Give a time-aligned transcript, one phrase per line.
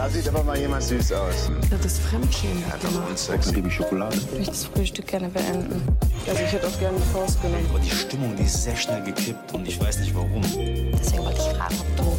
[0.00, 1.50] Da sieht aber mal jemand süß aus.
[1.70, 2.64] Das ist Fremdschämen.
[2.72, 3.52] Hat doch wohl Sex.
[3.52, 4.16] Ich Schokolade.
[4.16, 5.82] Ich möchte das Frühstück gerne beenden.
[6.26, 7.66] Also ich hätte auch gerne die Faust genommen.
[7.68, 10.40] Aber die Stimmung, die ist sehr schnell gekippt und ich weiß nicht warum.
[10.40, 12.18] Deswegen wollte ich fragen, ob du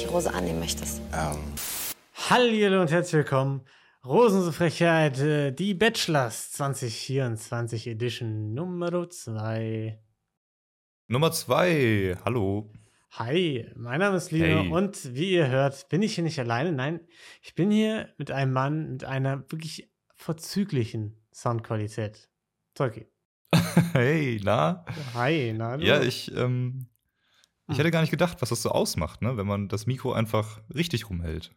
[0.00, 1.00] die Rose annehmen möchtest.
[1.12, 1.38] Ähm,
[2.28, 3.60] Hallo und herzlich willkommen.
[4.04, 9.96] Rosenfrechheit, äh, die Bachelors 2024 Edition Nummer 2.
[11.06, 12.16] Nummer zwei.
[12.24, 12.68] Hallo.
[13.18, 14.72] Hi, mein Name ist Lino Hey.
[14.72, 16.72] und wie ihr hört, bin ich hier nicht alleine.
[16.72, 17.00] Nein,
[17.42, 22.30] ich bin hier mit einem Mann mit einer wirklich vorzüglichen Soundqualität.
[22.74, 23.06] Tolki.
[23.92, 24.86] Hey, na?
[25.14, 25.84] Hi, na du?
[25.84, 26.86] Ja, ich, ähm,
[27.68, 27.78] ich Hm.
[27.80, 29.36] hätte gar nicht gedacht, was das so ausmacht, ne?
[29.36, 31.52] wenn man das Mikro einfach richtig rumhält.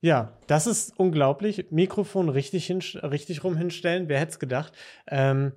[0.00, 1.70] Ja, das ist unglaublich.
[1.70, 4.72] Mikrofon richtig, hin, richtig rum hinstellen, wer hätte es gedacht.
[5.06, 5.52] Ähm,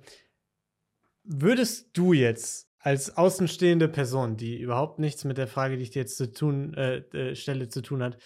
[1.24, 6.00] würdest du jetzt als außenstehende Person, die überhaupt nichts mit der Frage, die ich dir
[6.00, 8.18] jetzt zu tun, äh, äh, stelle, zu tun hat,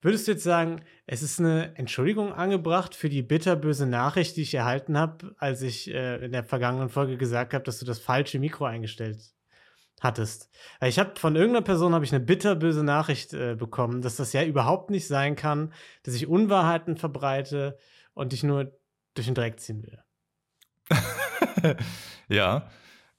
[0.00, 4.54] würdest du jetzt sagen, es ist eine Entschuldigung angebracht für die bitterböse Nachricht, die ich
[4.54, 8.38] erhalten habe, als ich äh, in der vergangenen Folge gesagt habe, dass du das falsche
[8.38, 9.18] Mikro eingestellt
[10.00, 10.48] hattest.
[10.82, 14.42] Ich habe von irgendeiner Person habe ich eine bitterböse Nachricht äh, bekommen, dass das ja
[14.42, 15.72] überhaupt nicht sein kann,
[16.04, 17.76] dass ich Unwahrheiten verbreite
[18.14, 18.72] und dich nur
[19.12, 19.98] durch den Dreck ziehen will.
[22.28, 22.70] ja.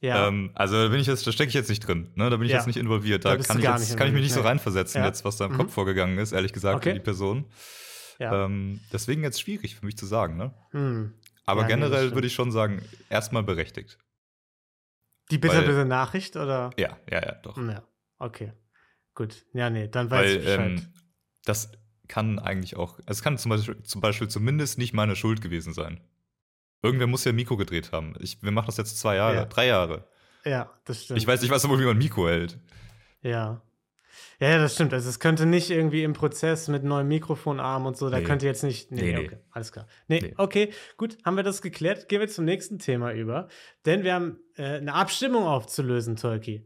[0.02, 2.30] Ja, Ähm, also da bin ich jetzt, da stecke ich jetzt nicht drin, ne?
[2.30, 2.58] Da bin ich Ja.
[2.58, 3.26] jetzt nicht involviert.
[3.26, 5.08] Da Da, kann ich jetzt, nicht kann ich mich nicht so reinversetzen, Ja.
[5.08, 5.58] jetzt, was da im Mhm.
[5.58, 6.92] Kopf vorgegangen ist, ehrlich gesagt, Okay.
[6.92, 7.46] für die Person.
[8.18, 8.46] ja.
[8.46, 10.54] Ähm, deswegen jetzt schwierig für mich zu sagen, ne?
[10.72, 11.14] hm.
[11.46, 12.16] Aber nee, generell stimmt.
[12.16, 13.98] würde ich schon sagen, erstmal berechtigt.
[15.32, 16.70] Die bitterböse Nachricht oder?
[16.78, 17.58] Ja, ja, ja, doch.
[17.58, 17.84] Ja,
[18.20, 18.54] okay.
[19.16, 19.46] Gut.
[19.54, 20.60] Ja, nee, dann weiß Weil ich Bescheid.
[20.72, 20.94] ähm,
[21.46, 21.72] das
[22.08, 26.00] kann eigentlich auch, es kann zum Beispiel, zum Beispiel zumindest nicht meine Schuld gewesen sein.
[26.82, 28.14] Irgendwer muss ja Mikro gedreht haben.
[28.20, 29.46] Ich, wir machen das jetzt zwei Jahre, Ja.
[29.46, 30.08] drei Jahre.
[30.46, 31.20] ja, das stimmt.
[31.20, 32.58] Ich weiß nicht, was wohl, wie man Mikro hält.
[33.22, 33.62] Ja.
[34.40, 34.94] Ja, das stimmt.
[34.94, 38.24] Also es könnte nicht irgendwie im Prozess mit neuem Mikrofonarm und so, da Nee.
[38.24, 38.90] könnte jetzt nicht.
[38.92, 39.26] Nee, Nee, nee, nee.
[39.28, 39.88] okay, alles klar.
[40.08, 40.34] Nee, Nee.
[40.38, 42.08] okay, gut, haben wir das geklärt.
[42.08, 43.50] Gehen wir zum nächsten Thema über.
[43.86, 46.66] Denn wir haben äh, eine Abstimmung aufzulösen, Tolki.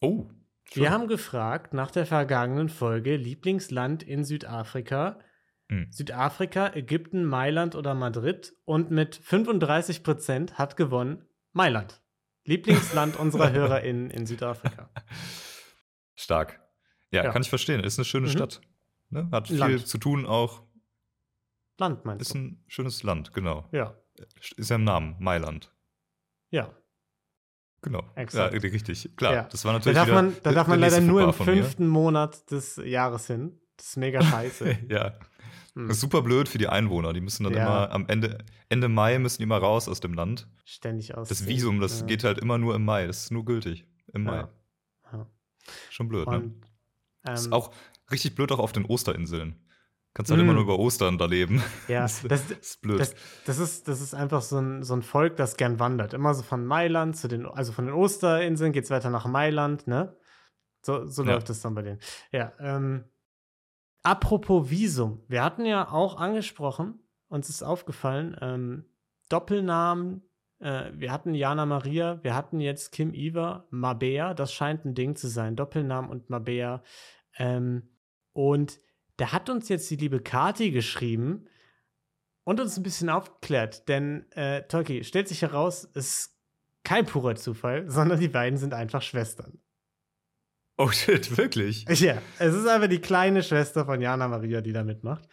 [0.00, 0.28] Oh.
[0.72, 5.18] Wir haben gefragt nach der vergangenen Folge Lieblingsland in Südafrika.
[5.74, 5.92] Hm.
[5.92, 8.54] Südafrika, Ägypten, Mailand oder Madrid.
[8.64, 12.00] Und mit 35 Prozent hat gewonnen Mailand.
[12.44, 14.90] Lieblingsland unserer HörerInnen in Südafrika.
[16.14, 16.60] Stark.
[17.10, 17.32] Ja, Ja.
[17.32, 17.82] kann ich verstehen.
[17.82, 18.32] Ist eine schöne Mhm.
[18.32, 18.60] Stadt.
[19.10, 19.28] Ne?
[19.32, 19.86] Hat viel Land.
[19.86, 20.62] zu tun auch.
[21.78, 22.38] Land meinst Ist du?
[22.38, 23.68] ein schönes Land, genau.
[23.72, 23.96] Ja,
[24.56, 25.72] Ist ja im Namen, Mailand.
[26.50, 26.72] ja.
[27.82, 28.02] Genau.
[28.14, 28.54] Exakt.
[28.54, 29.14] Ja, richtig.
[29.14, 29.42] Klar, Ja.
[29.42, 31.86] das war Da natürlich darf wieder man, da darf man der leider nur im fünften
[31.86, 33.60] Monat des Jahres hin.
[33.76, 34.78] Das ist mega scheiße.
[34.88, 35.14] ja.
[35.74, 35.88] Hm.
[35.88, 37.12] Das ist super blöd für die Einwohner.
[37.12, 37.62] Die müssen dann Ja.
[37.66, 40.48] immer am Ende, Ende Mai müssen die immer raus aus dem Land.
[40.64, 41.28] Ständig aus.
[41.28, 42.06] Das Visum, das ja.
[42.06, 43.06] geht halt immer nur im Mai.
[43.06, 43.84] Das ist nur gültig.
[44.12, 44.46] Im Mai.
[45.12, 45.26] Ja.
[45.90, 46.36] Schon blöd, ne?
[46.36, 46.66] Und,
[47.26, 47.72] ähm, Ist auch
[48.12, 49.60] richtig blöd auch auf den Osterinseln.
[50.12, 50.44] Kannst halt Mm.
[50.44, 51.60] immer nur über Ostern da leben.
[51.88, 53.00] ja, das, das, ist blöd.
[53.00, 53.14] Das,
[53.46, 56.14] das, ist, das ist einfach so ein, so ein Volk, das gern wandert.
[56.14, 59.88] Immer so von Mailand zu den, also von den Osterinseln geht es weiter nach Mailand,
[59.88, 60.16] ne?
[60.82, 61.32] So, so Ja.
[61.32, 61.98] läuft es dann bei denen.
[62.30, 63.04] Ja, ähm,
[64.04, 65.24] apropos Visum.
[65.26, 68.84] Wir hatten ja auch angesprochen, uns ist aufgefallen, ähm,
[69.28, 70.22] Doppelnamen,
[70.60, 75.16] äh, wir hatten Jana Maria, wir hatten jetzt Kim Iver, Mabea, das scheint ein Ding
[75.16, 76.84] zu sein, Doppelnamen und Mabea.
[77.36, 77.88] Ähm,
[78.32, 78.78] und
[79.16, 81.48] da hat uns jetzt die liebe Kati geschrieben,
[82.44, 86.38] und uns ein bisschen aufgeklärt, denn äh, Tolki stellt sich heraus, es ist
[86.84, 89.58] kein purer Zufall, sondern die beiden sind einfach Schwestern.
[90.76, 91.84] Oh shit, wirklich?
[91.88, 95.28] Ja, es ist einfach die kleine Schwester von Jana Maria, die da mitmacht.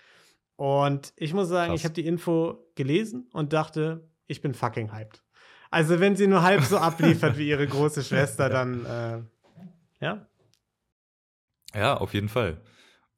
[0.55, 1.79] Und ich muss sagen, Krass.
[1.79, 5.23] ich habe die Info gelesen und dachte, ich bin fucking hyped.
[5.71, 9.21] Also wenn sie nur halb so abliefert wie ihre große Schwester, dann äh,
[10.05, 10.27] ja,
[11.73, 12.61] Ja, auf jeden Fall.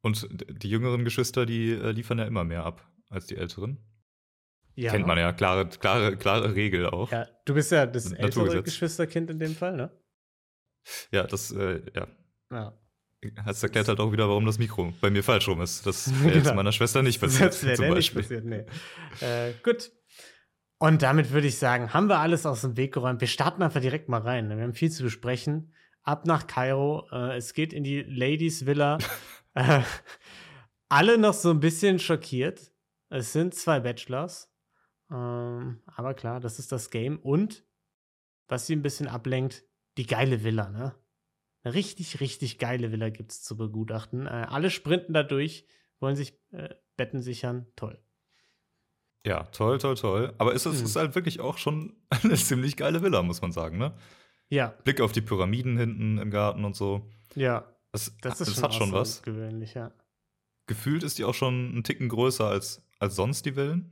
[0.01, 3.77] Und die jüngeren Geschwister, die äh, liefern ja immer mehr ab als die älteren.
[4.75, 4.91] ja.
[4.91, 7.11] Kennt man ja, klare, klare, klare Regel auch.
[7.11, 8.63] Ja, du bist ja das ältere.
[8.63, 9.91] Geschwisterkind in dem Fall, ne?
[11.11, 12.07] Das, äh, ja.
[12.51, 12.73] Ja.
[13.45, 15.85] Das erklärt halt auch wieder, warum das Mikro bei mir falsch rum ist.
[15.85, 16.55] Das wäre jetzt Genau.
[16.55, 18.41] meiner Schwester nicht passiert, Das wäre zum dir nicht Beispiel.
[18.41, 18.45] passiert,
[19.21, 19.25] nee.
[19.25, 19.91] äh, gut.
[20.77, 23.21] Und damit würde ich sagen, haben wir alles aus dem Weg geräumt.
[23.21, 24.49] Wir starten einfach direkt mal rein.
[24.49, 25.73] Wir haben viel zu besprechen.
[26.01, 27.07] Ab nach Kairo.
[27.13, 28.97] Äh, es geht in die Ladies Villa.
[29.53, 29.81] äh,
[30.89, 32.73] alle noch so ein bisschen schockiert.
[33.09, 34.51] Es sind zwei Bachelors.
[35.09, 37.19] Ähm, aber klar, das ist das Game.
[37.19, 37.63] Und
[38.49, 39.63] was sie ein bisschen ablenkt,
[39.97, 40.95] die geile Villa, ne?
[41.63, 44.27] Eine richtig, richtig geile Villa gibt es zu begutachten.
[44.27, 45.65] Äh, alle sprinten da durch,
[45.99, 47.67] wollen sich äh, Betten sichern.
[47.75, 47.99] Toll.
[49.25, 50.33] Ja, toll, toll, toll.
[50.37, 50.85] Aber es ist, Hm.
[50.85, 53.95] ist halt wirklich auch schon eine ziemlich geile Villa, muss man sagen, ne?
[54.49, 57.09] Ja, Blick auf die Pyramiden hinten im Garten und so.
[57.35, 59.19] ja, Das, das ist das schon hat schon was.
[59.21, 59.91] außergewöhnlich, ja.
[60.67, 63.89] gefühlt ist die auch schon einen Ticken größer als, als sonst die Villen.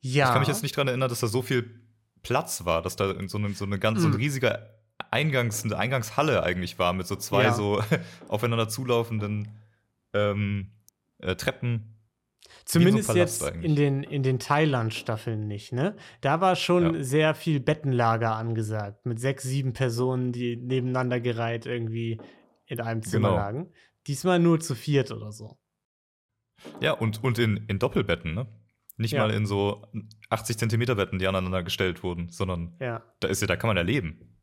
[0.00, 0.26] Ja.
[0.26, 1.85] Ich kann mich jetzt nicht daran erinnern, dass da so viel
[2.26, 4.16] Platz war, dass da so eine, so eine ganz so ein Mm.
[4.16, 4.68] riesiger
[5.12, 7.52] Eingangs, eine Eingangshalle eigentlich war, mit so zwei Ja.
[7.52, 7.80] so
[8.28, 9.48] aufeinander zulaufenden
[10.12, 10.72] ähm,
[11.18, 11.92] äh, Treppen.
[12.64, 13.64] Zumindest Palast jetzt eigentlich.
[13.70, 15.94] in den, in den Thailand-Staffeln nicht, ne?
[16.20, 17.02] Da war schon Ja.
[17.04, 22.20] sehr viel Bettenlager angesagt, mit sechs, sieben Personen, die nebeneinander gereiht irgendwie
[22.66, 23.40] in einem Zimmer Genau.
[23.40, 23.72] lagen.
[24.08, 25.58] Diesmal nur zu viert oder so.
[26.80, 28.46] Ja, und, und in, in Doppelbetten, ne?
[28.96, 29.26] Nicht Ja.
[29.26, 29.86] mal in so
[30.30, 33.76] 80 Zentimeter Betten, die aneinander gestellt wurden, sondern Ja, da ist ja, da kann man
[33.76, 34.38] ja leben.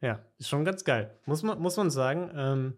[0.00, 1.18] ja, ist schon ganz geil.
[1.26, 2.30] Muss man, muss man sagen.
[2.34, 2.74] Ähm,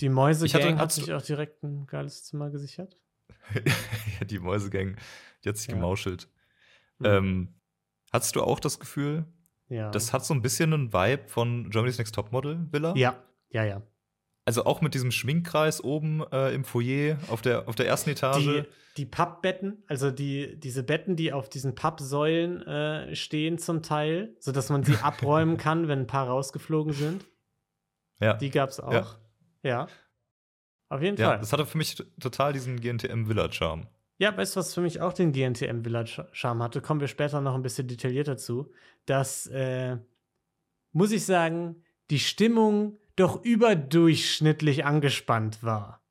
[0.00, 2.96] die Mäuse-Gang hat sich auch direkt ein geiles Zimmer gesichert.
[4.20, 4.96] ja, die Mäusegang,
[5.44, 5.74] die hat sich Ja.
[5.74, 6.28] gemauschelt.
[6.98, 7.06] Mhm.
[7.06, 7.54] Ähm,
[8.12, 9.26] hattest du auch das Gefühl,
[9.68, 9.90] Ja.
[9.90, 12.94] das hat so ein bisschen einen Vibe von Germany's Next Topmodel Villa?
[12.96, 13.82] ja, ja, ja.
[14.48, 18.38] Also auch mit diesem Schminkkreis oben äh, im Foyer auf der, auf der ersten Etage.
[18.38, 18.64] Die,
[18.96, 24.70] die Pappbetten, also die, diese Betten, die auf diesen Pappsäulen äh, stehen zum Teil, sodass
[24.70, 27.26] man sie abräumen kann, wenn ein paar rausgeflogen sind.
[28.22, 28.38] ja.
[28.38, 28.90] Die gab es auch.
[28.90, 29.06] Ja.
[29.62, 29.88] Ja.
[30.88, 31.40] Auf jeden ja, Fall.
[31.40, 33.86] das hatte für mich total diesen GNTM Villa Charme.
[34.16, 36.80] Ja, weißt du, was für mich auch den GNTM Village Charme hatte?
[36.80, 38.72] Kommen wir später noch ein bisschen detaillierter zu.
[39.04, 39.98] Das, äh,
[40.92, 46.02] muss ich sagen, die Stimmung doch überdurchschnittlich angespannt war.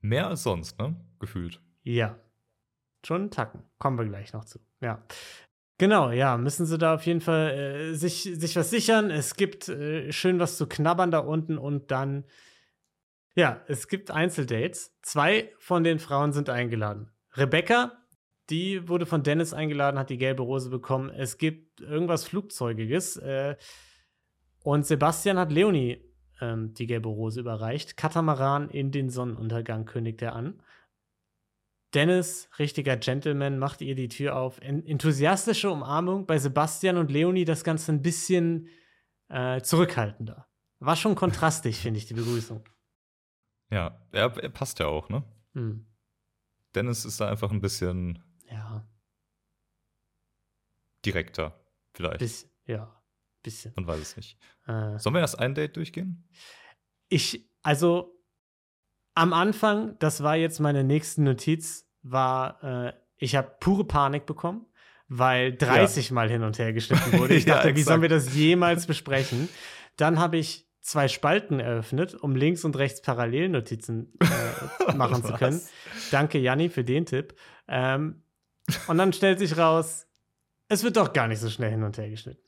[0.00, 0.96] Mehr als sonst, ne?
[1.18, 1.60] Gefühlt.
[1.82, 2.18] Ja.
[3.04, 3.64] Schon einen Tacken.
[3.78, 4.58] Kommen wir gleich noch zu.
[4.80, 5.04] Ja.
[5.78, 9.10] Genau, ja, müssen sie da auf jeden Fall äh, sich, sich was sichern.
[9.10, 12.24] Es gibt äh, schön was zu knabbern da unten und dann,
[13.34, 14.96] ja, es gibt Einzeldates.
[15.02, 17.10] Zwei von den Frauen sind eingeladen.
[17.32, 17.92] Rebecca,
[18.50, 21.10] die wurde von Dennis eingeladen, hat die gelbe Rose bekommen.
[21.10, 23.16] Es gibt irgendwas Flugzeugiges.
[23.16, 23.56] Äh,
[24.64, 26.02] und Sebastian hat Leonie
[26.40, 27.98] ähm, die gelbe Rose überreicht.
[27.98, 30.62] Katamaran in den Sonnenuntergang kündigt er an.
[31.92, 34.58] Dennis, richtiger Gentleman, macht ihr die Tür auf.
[34.62, 36.24] En enthusiastische Umarmung.
[36.26, 38.68] Bei Sebastian und Leonie das Ganze ein bisschen
[39.28, 40.48] äh, zurückhaltender.
[40.78, 42.66] War schon kontrastig, finde ich, die Begrüßung.
[43.70, 45.24] Ja, er, er passt ja auch, ne?
[45.52, 45.86] Hm.
[46.74, 48.18] Dennis ist da einfach ein bisschen
[48.50, 48.88] Ja,
[51.04, 51.62] direkter,
[51.92, 52.20] vielleicht.
[52.20, 53.03] bisschen, ja,
[53.44, 53.72] bisschen.
[53.76, 54.36] Man weiß es nicht.
[54.66, 56.28] Äh, Sollen wir erst ein Date durchgehen?
[57.08, 58.18] ich, also
[59.14, 64.66] am Anfang, das war jetzt meine nächste Notiz, war, äh, ich habe pure Panik bekommen,
[65.06, 67.34] weil 30 Mal hin und her geschnitten wurde.
[67.36, 67.86] Ich Ja, dachte, wie exakt.
[67.86, 69.48] sollen wir das jemals besprechen?
[69.96, 75.60] Dann habe ich zwei Spalten eröffnet, um links und rechts Parallelnotizen äh, machen zu können.
[76.10, 77.34] Danke, Janni, für den Tipp.
[77.68, 78.22] Ähm,
[78.88, 80.06] und dann stellt sich raus,
[80.68, 82.42] es wird doch gar nicht so schnell hin und her geschnitten.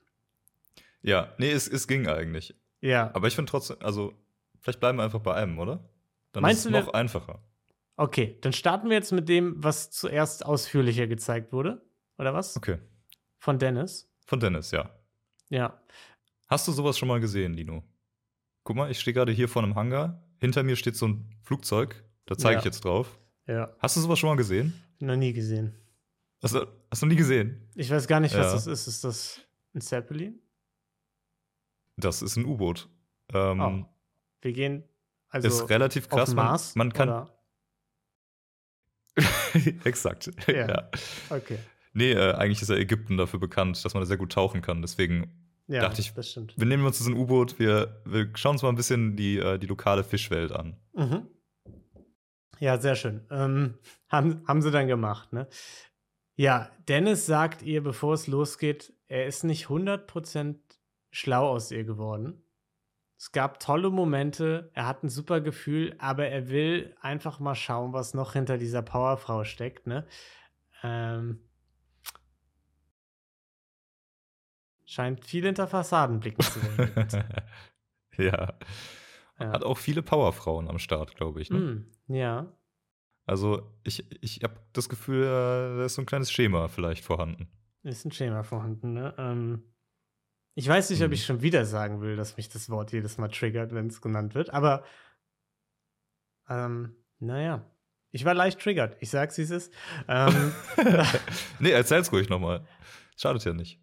[1.06, 2.55] Ja, nee, es, es ging eigentlich.
[2.81, 4.12] Ja, Aber ich finde trotzdem, also,
[4.61, 5.88] vielleicht bleiben wir einfach bei einem, oder?
[6.32, 7.43] Dann Meinst ist es noch einfacher.
[7.97, 11.81] okay, dann starten wir jetzt mit dem, was zuerst ausführlicher gezeigt wurde.
[12.19, 12.56] Oder was?
[12.56, 12.79] Okay.
[13.38, 14.11] Von Dennis.
[14.26, 14.91] Von Dennis, ja.
[15.49, 15.81] Ja.
[16.49, 17.82] Hast du sowas schon mal gesehen, Lino?
[18.64, 20.23] Guck mal, ich stehe gerade hier vor einem Hangar.
[20.41, 22.03] Hinter mir steht so ein Flugzeug.
[22.26, 22.58] Da zeige Ja.
[22.58, 23.19] ich jetzt drauf.
[23.47, 23.73] Ja.
[23.79, 24.75] Hast du sowas schon mal gesehen?
[24.99, 25.75] Noch nie gesehen.
[26.43, 27.69] Hast du, hast du nie gesehen?
[27.76, 28.53] Ich weiß gar nicht, was Ja.
[28.53, 28.87] das ist.
[28.88, 29.41] Ist das
[29.75, 30.41] ein Zeppelin?
[31.96, 32.88] Das ist ein U-Boot.
[33.32, 33.84] Ähm, Oh.
[34.43, 34.84] Wir gehen
[35.28, 36.34] also ist relativ krass.
[36.34, 36.75] Man, Mars.
[36.76, 37.28] man kann.
[39.84, 40.31] Exakt.
[40.48, 40.69] Ja.
[40.69, 40.91] ja.
[41.31, 41.58] Okay.
[41.93, 44.82] Nee, äh, eigentlich ist ja Ägypten dafür bekannt, dass man da sehr gut tauchen kann.
[44.82, 45.32] Deswegen,
[45.67, 48.76] Ja, Dachte ich- wir nehmen uns das ein U-Boot, wir, wir schauen uns mal ein
[48.76, 50.76] bisschen die, äh, die lokale Fischwelt an.
[50.94, 51.26] Mhm.
[52.60, 53.26] Ja, sehr schön.
[53.31, 55.48] Ähm, haben, haben sie dann gemacht, ne?
[56.36, 60.56] Ja, Dennis sagt ihr, bevor es losgeht, er ist nicht 100%
[61.17, 62.43] schlau aus ihr geworden.
[63.19, 67.94] Es gab tolle Momente, er hat ein super Gefühl, aber er will einfach mal schauen,
[67.94, 70.06] was noch hinter dieser Powerfrau steckt, ne?
[70.82, 71.41] Ähm,
[74.85, 77.08] scheint viel hinter Fassaden blicken zu wollen.
[78.19, 78.55] ja.
[79.39, 79.53] Ja.
[79.53, 81.51] Hat auch viele Powerfrauen am Start, glaube ich.
[81.51, 81.58] Ne?
[81.58, 82.53] Mm, ja,
[83.27, 87.49] Also, ich, ich habe das Gefühl, äh, da ist so ein kleines Schema vielleicht vorhanden.
[87.82, 89.15] Ist ein Schema vorhanden, ne?
[89.19, 89.63] Ähm,
[90.58, 93.29] ich weiß nicht, ob ich schon wieder sagen will, dass mich das Wort jedes Mal
[93.29, 94.84] triggert, wenn es genannt wird, aber
[96.48, 97.70] ähm, naja.
[98.10, 98.96] Ich war leicht triggert.
[99.01, 99.72] Ich sag's, wie es ist.
[100.08, 100.53] Ähm,
[101.58, 102.67] nee, erzähl's ruhig nochmal.
[103.19, 103.79] Schadet ja nicht.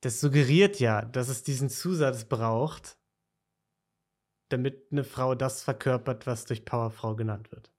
[0.00, 2.98] das suggeriert ja, dass es diesen Zusatz braucht,
[4.48, 7.72] damit eine Frau das verkörpert, was durch Powerfrau genannt wird.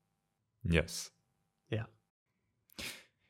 [0.63, 1.13] Yes.
[1.67, 1.89] Ja.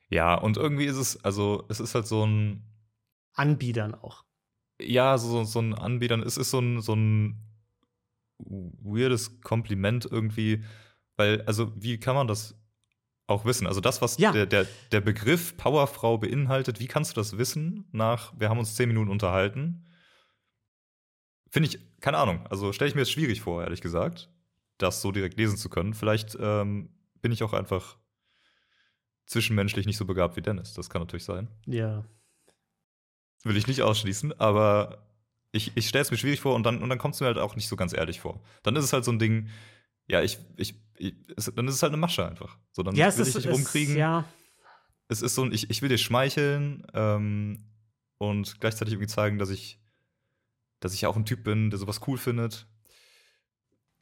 [0.10, 2.68] Ja, und irgendwie ist es, also, es ist halt so ein,
[3.34, 4.26] Anbietern auch.
[4.84, 7.38] Ja, so, so ein Anbietern, es ist so ein, so ein
[8.40, 10.64] weirdes Kompliment irgendwie,
[11.18, 12.56] Weil, also, wie kann man das
[13.28, 13.68] auch wissen?
[13.68, 14.32] Also, das, was Ja.
[14.32, 18.76] der, der, der Begriff Powerfrau beinhaltet, wie kannst du das wissen nach, wir haben uns
[18.76, 19.86] zehn Minuten unterhalten?
[21.50, 22.48] Finde ich, keine Ahnung.
[22.48, 24.30] Also, stelle ich mir jetzt schwierig vor, ehrlich gesagt,
[24.78, 25.94] das so direkt lesen zu können.
[25.94, 26.90] Vielleicht ähm,
[27.22, 27.98] bin ich auch einfach
[29.26, 30.74] zwischenmenschlich nicht so begabt wie Dennis.
[30.74, 31.50] Das kann natürlich sein.
[31.68, 32.06] Ja.
[33.44, 35.08] Will ich nicht ausschließen, aber
[35.52, 37.38] ich, ich stelle es mir schwierig vor und dann, und dann kommt es mir halt
[37.38, 38.42] auch nicht so ganz ehrlich vor.
[38.64, 39.50] Dann ist es halt so ein Ding,
[40.08, 42.58] ja, ich, ich, ich es, dann ist es halt eine Masche einfach.
[42.72, 43.96] So, dann Ja, es will ich dich es, rumkriegen.
[43.98, 44.26] ja,
[45.08, 47.66] Es ist so ein, ich, ich will dir schmeicheln ähm,
[48.18, 49.80] und gleichzeitig irgendwie zeigen, dass ich,
[50.80, 52.68] dass ich auch ein Typ bin, der sowas cool findet.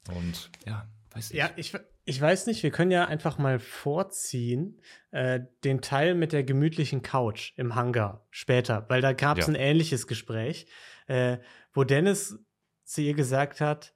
[0.10, 1.38] Und ja, weiß ich.
[1.38, 1.74] Ja, ich,
[2.10, 7.02] ich weiß nicht, wir können ja einfach mal vorziehen, äh, den Teil mit der gemütlichen
[7.02, 9.54] Couch im Hangar später, weil da gab es Ja.
[9.54, 10.66] ein ähnliches Gespräch,
[11.08, 11.38] äh,
[11.74, 12.38] wo Dennis
[12.84, 13.94] zu ihr gesagt hat,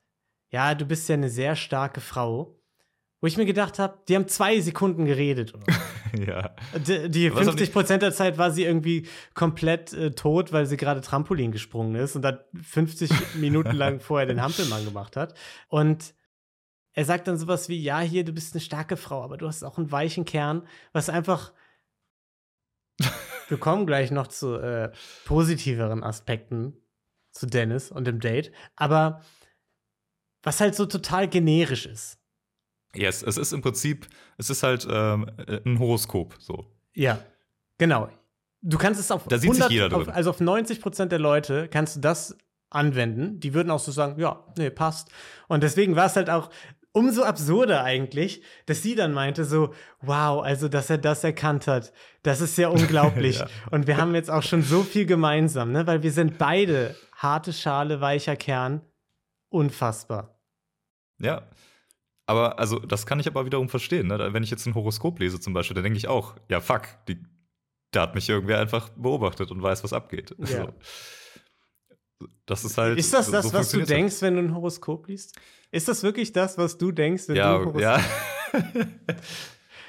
[0.49, 2.59] ja, du bist ja eine sehr starke Frau.
[3.21, 5.53] Wo ich mir gedacht habe, die haben zwei Sekunden geredet.
[6.15, 6.55] Ja.
[6.87, 11.01] die die- 50 Prozent der Zeit war sie irgendwie komplett äh, tot, weil sie gerade
[11.01, 15.33] Trampolin gesprungen ist und dann 50 Minuten lang vorher den Hampelmann gemacht hat.
[15.69, 16.13] Und
[16.93, 19.63] er sagt dann sowas wie, ja, hier, du bist eine starke Frau, aber du hast
[19.63, 21.53] auch einen weichen Kern, was einfach
[23.49, 24.91] Wir kommen gleich noch zu äh,
[25.25, 26.73] positiveren Aspekten
[27.31, 29.21] zu Dennis und dem Date, aber
[30.43, 32.19] was halt so total generisch ist.
[32.95, 34.07] Yes, es ist im Prinzip,
[34.37, 35.29] es ist halt ähm,
[35.65, 36.65] ein Horoskop, so.
[36.93, 37.19] Ja,
[37.77, 38.09] genau.
[38.61, 40.13] Du kannst es auf Da sieht sich jeder auf, drin.
[40.13, 42.37] also auf 90 Prozent der Leute kannst du das
[42.69, 43.39] anwenden.
[43.39, 45.09] Die würden auch so sagen, ja, nee, passt.
[45.47, 46.49] Und deswegen war es halt auch
[46.93, 51.91] umso absurder eigentlich, dass sie dann meinte so, wow, also dass er das erkannt hat,
[52.21, 53.39] das ist ja unglaublich.
[53.39, 53.47] Ja.
[53.71, 55.85] Und wir haben jetzt auch schon so viel gemeinsam, ne?
[55.85, 58.81] weil wir sind beide harte Schale, weicher Kern,
[59.49, 60.39] unfassbar.
[61.19, 61.49] Ja.
[62.25, 64.07] Aber also, das kann ich aber wiederum verstehen.
[64.07, 64.29] Ne?
[64.31, 67.17] Wenn ich jetzt ein Horoskop lese zum Beispiel, dann denke ich auch, ja, fuck, die,
[67.91, 70.33] da hat mich irgendwer einfach beobachtet und weiß, was abgeht.
[70.39, 70.47] Ja.
[70.47, 70.73] So.
[72.45, 72.97] Das ist halt.
[72.97, 73.89] ist das das, so was du halt.
[73.89, 75.35] denkst, wenn du ein Horoskop liest?
[75.71, 77.99] Ist das wirklich das, was du denkst, wenn du ein Ja, Horoskop ja.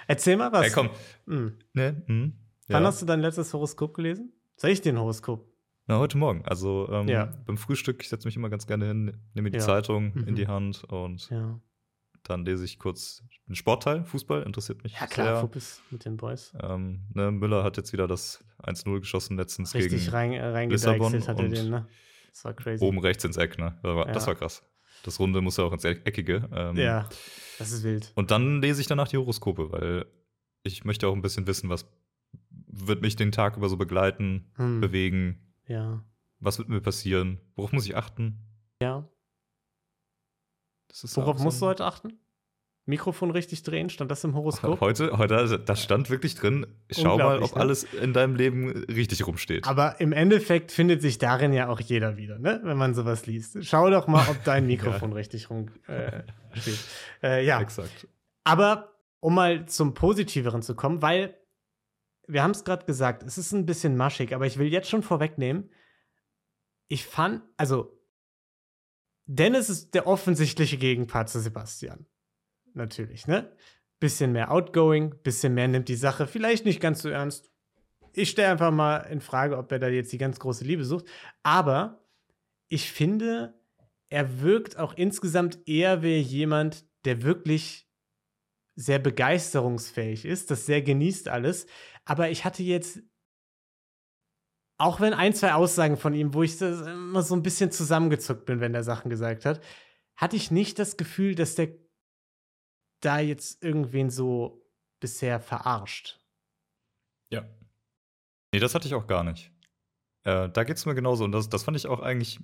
[0.07, 0.67] Erzähl mal was.
[0.67, 0.91] Ey, komm.
[1.27, 1.55] Hm.
[1.73, 2.03] Ne?
[2.07, 2.33] Hm?
[2.69, 2.89] Wann Ja.
[2.89, 4.33] hast du dein letztes Horoskop gelesen?
[4.57, 5.47] Soll ich dir ein Horoskop?
[5.87, 6.45] Na, heute Morgen.
[6.47, 7.27] Also ähm, Ja.
[7.47, 9.65] beim Frühstück, ich setze mich immer ganz gerne hin, nehme die Ja.
[9.65, 10.29] Zeitung Mhm.
[10.29, 11.61] in die Hand und Ja.
[12.23, 15.41] dann lese ich kurz den Sportteil, Fußball, interessiert mich Ja, klar, sehr.
[15.41, 16.55] Fuppes mit den Boys.
[16.63, 21.13] Ähm, ne, Müller hat jetzt wieder das 1-0 geschossen letztens Richtig gegen rein, äh, Lissabon
[21.29, 21.87] hat er den, ne?
[22.35, 22.85] Das war crazy.
[22.85, 23.59] oben rechts ins Eck.
[23.59, 23.79] Ne?
[23.83, 24.27] Das, war, das Ja.
[24.27, 24.63] war krass.
[25.05, 26.49] Das Runde muss ja auch ins Eck- Eckige.
[26.53, 27.09] Ähm, Ja,
[27.59, 28.13] das ist wild.
[28.17, 30.07] Und dann lese ich danach die Horoskope, weil
[30.65, 31.87] ich möchte auch ein bisschen wissen, was
[32.67, 34.81] wird mich den Tag über so begleiten, Hm.
[34.81, 36.05] bewegen, Ja.
[36.41, 38.39] was wird mir passieren, worauf muss ich achten.
[38.83, 39.09] Ja.
[40.89, 42.19] Das Worauf so musst du heute achten?
[42.87, 43.89] Mikrofon richtig drehen?
[43.89, 44.81] Stand das im Horoskop?
[44.81, 47.61] Heute, heute, also, da stand wirklich drin, schau mal, ob ne?
[47.61, 49.67] alles in deinem Leben richtig rumsteht.
[49.67, 52.61] Aber im Endeffekt findet sich darin ja auch jeder wieder, ne?
[52.63, 53.65] Wenn man sowas liest.
[53.65, 56.23] Schau doch mal, ob dein Mikrofon richtig rum äh.
[57.23, 57.61] Äh, ja.
[57.61, 58.07] Exakt.
[58.45, 61.35] Aber um mal zum Positiveren zu kommen, weil
[62.27, 65.03] wir haben es gerade gesagt, es ist ein bisschen maschig, aber ich will jetzt schon
[65.03, 65.71] vorwegnehmen,
[66.89, 67.99] ich fand, also
[69.27, 72.07] Dennis ist der offensichtliche Gegenpart zu Sebastian.
[72.75, 73.51] Natürlich, ne?
[74.01, 77.51] Bisschen mehr outgoing, bisschen mehr nimmt die Sache vielleicht nicht ganz so ernst.
[78.13, 81.07] Ich stelle einfach mal in Frage, ob er da jetzt die ganz große Liebe sucht.
[81.43, 82.05] Aber
[82.69, 83.55] ich finde,
[84.09, 87.89] er wirkt auch insgesamt eher wie jemand, der wirklich
[88.77, 91.67] sehr begeisterungsfähig ist, das sehr genießt alles.
[92.05, 93.01] Aber ich hatte jetzt,
[94.79, 98.61] auch wenn ein, zwei Aussagen von ihm, wo ich immer so ein bisschen zusammengezuckt bin,
[98.61, 99.61] wenn er Sachen gesagt hat,
[100.17, 101.69] hatte ich nicht das Gefühl, dass der
[103.05, 104.67] da jetzt irgendwen so
[105.01, 106.21] bisher verarscht.
[107.31, 107.45] Ja.
[108.53, 109.51] Nee, das hatte ich auch gar nicht.
[110.25, 111.25] Äh, da geht es mir genauso.
[111.25, 112.41] Und das, das fand ich auch eigentlich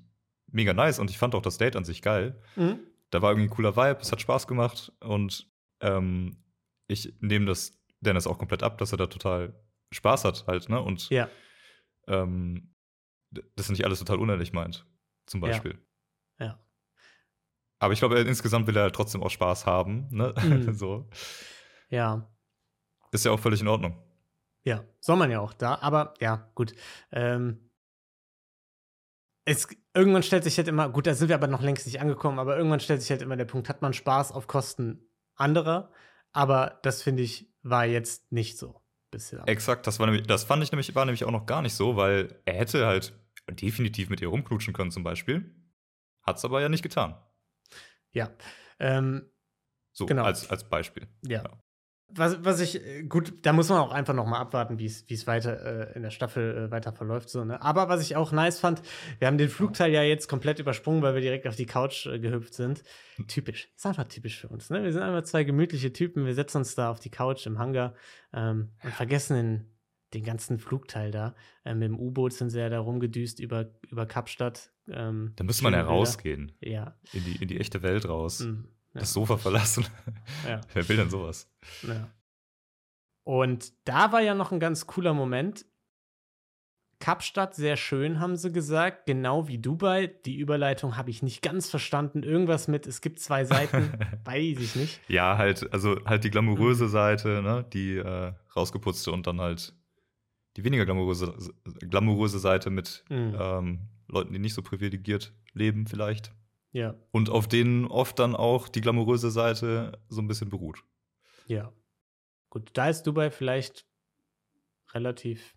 [0.49, 0.99] mega nice.
[0.99, 2.43] Und ich fand auch das Date an sich geil.
[2.57, 2.81] Mhm.
[3.11, 4.93] Da war irgendwie ein cooler Vibe, es hat Spaß gemacht.
[5.01, 5.51] Und
[5.81, 6.43] ähm,
[6.89, 9.55] ich nehme das Dennis auch komplett ab, dass er da total
[9.93, 10.81] Spaß hat halt, ne?
[10.81, 11.29] Und Ja,
[12.07, 12.75] ähm,
[13.31, 14.87] d- dass er nicht alles total unehrlich meint,
[15.27, 15.49] zum Ja.
[15.49, 15.79] Beispiel.
[16.39, 16.59] ja.
[17.81, 20.33] Aber ich glaube, er- insgesamt will er halt trotzdem auch Spaß haben, ne?
[20.41, 20.73] Mhm.
[20.75, 21.09] so.
[21.89, 22.31] Ja,
[23.11, 23.97] Ist ja auch völlig in Ordnung.
[24.63, 26.75] Ja, soll man ja auch da, aber ja, gut.
[27.11, 27.71] Ähm,
[29.47, 32.39] es, irgendwann stellt sich halt immer, gut, da sind wir aber noch längst nicht angekommen,
[32.39, 35.91] aber irgendwann stellt sich halt immer der Punkt, hat man Spaß auf Kosten anderer?
[36.33, 39.43] Aber das finde ich, war jetzt nicht so bisher.
[39.49, 41.97] Exakt, das war nämlich, das fand ich nämlich, war nämlich auch noch gar nicht so,
[41.97, 43.19] weil er hätte halt
[43.51, 45.53] definitiv mit ihr rumknutschen können, zum Beispiel.
[46.23, 47.17] Hat's aber ja nicht getan.
[48.13, 48.31] Ja.
[48.79, 49.31] Ähm,
[49.93, 50.25] So Genau.
[50.25, 51.09] als, als Beispiel.
[51.27, 51.43] Ja.
[51.43, 51.51] Ja.
[52.13, 55.09] Was, was ich, äh, gut, da muss man auch einfach noch mal abwarten, wie es
[55.09, 57.29] wie es weiter äh, in der Staffel äh, weiter verläuft.
[57.29, 57.63] So, ne?
[57.63, 58.83] Aber was ich auch nice fand,
[59.21, 62.19] wir haben den Flugteil ja jetzt komplett übersprungen, weil wir direkt auf die Couch äh,
[62.19, 62.83] gehüpft sind.
[63.29, 63.69] Typisch.
[63.77, 64.71] Ist einfach typisch für uns.
[64.71, 64.83] Ne?
[64.83, 66.27] Wir sind einfach zwei gemütliche Typen.
[66.27, 67.95] Wir setzen uns da auf die Couch im Hangar
[68.33, 69.79] ähm, und vergessen den,
[70.15, 71.37] den ganzen Flugteil da.
[71.65, 74.73] Ähm, mit dem U-Boot sind sie ja da rumgedüst über, über Kapstadt.
[74.93, 76.53] Ähm, Da müsste man ja rausgehen.
[76.61, 76.95] Ja.
[77.13, 78.41] In die, in die echte Welt raus.
[78.41, 79.01] mm, ja.
[79.01, 79.87] Das Sofa verlassen.
[80.49, 80.61] Ja.
[80.75, 81.51] Wer will denn sowas?
[81.87, 82.09] Ja.
[83.25, 85.65] Und da war ja noch ein ganz cooler Moment.
[86.99, 89.07] Kapstadt, sehr schön, haben sie gesagt.
[89.07, 90.09] Genau wie Dubai.
[90.27, 92.23] Die Überleitung habe ich nicht ganz verstanden.
[92.23, 93.91] Irgendwas mit, es gibt zwei Seiten,
[94.25, 95.01] weiß ich nicht.
[95.09, 97.65] Ja, halt, also halt die glamouröse Seite, ne?
[97.73, 99.75] Die äh, rausgeputzte und dann halt
[100.59, 101.33] die weniger glamouröse,
[101.79, 103.35] glamouröse Seite mit Mhm.
[103.39, 103.79] ähm,
[104.11, 106.33] Leuten, die nicht so privilegiert leben, vielleicht.
[106.73, 110.85] Ja, Und auf denen oft dann auch die glamouröse Seite so ein bisschen beruht.
[111.47, 111.73] ja.
[112.53, 113.87] Gut, da ist Dubai vielleicht
[114.93, 115.55] relativ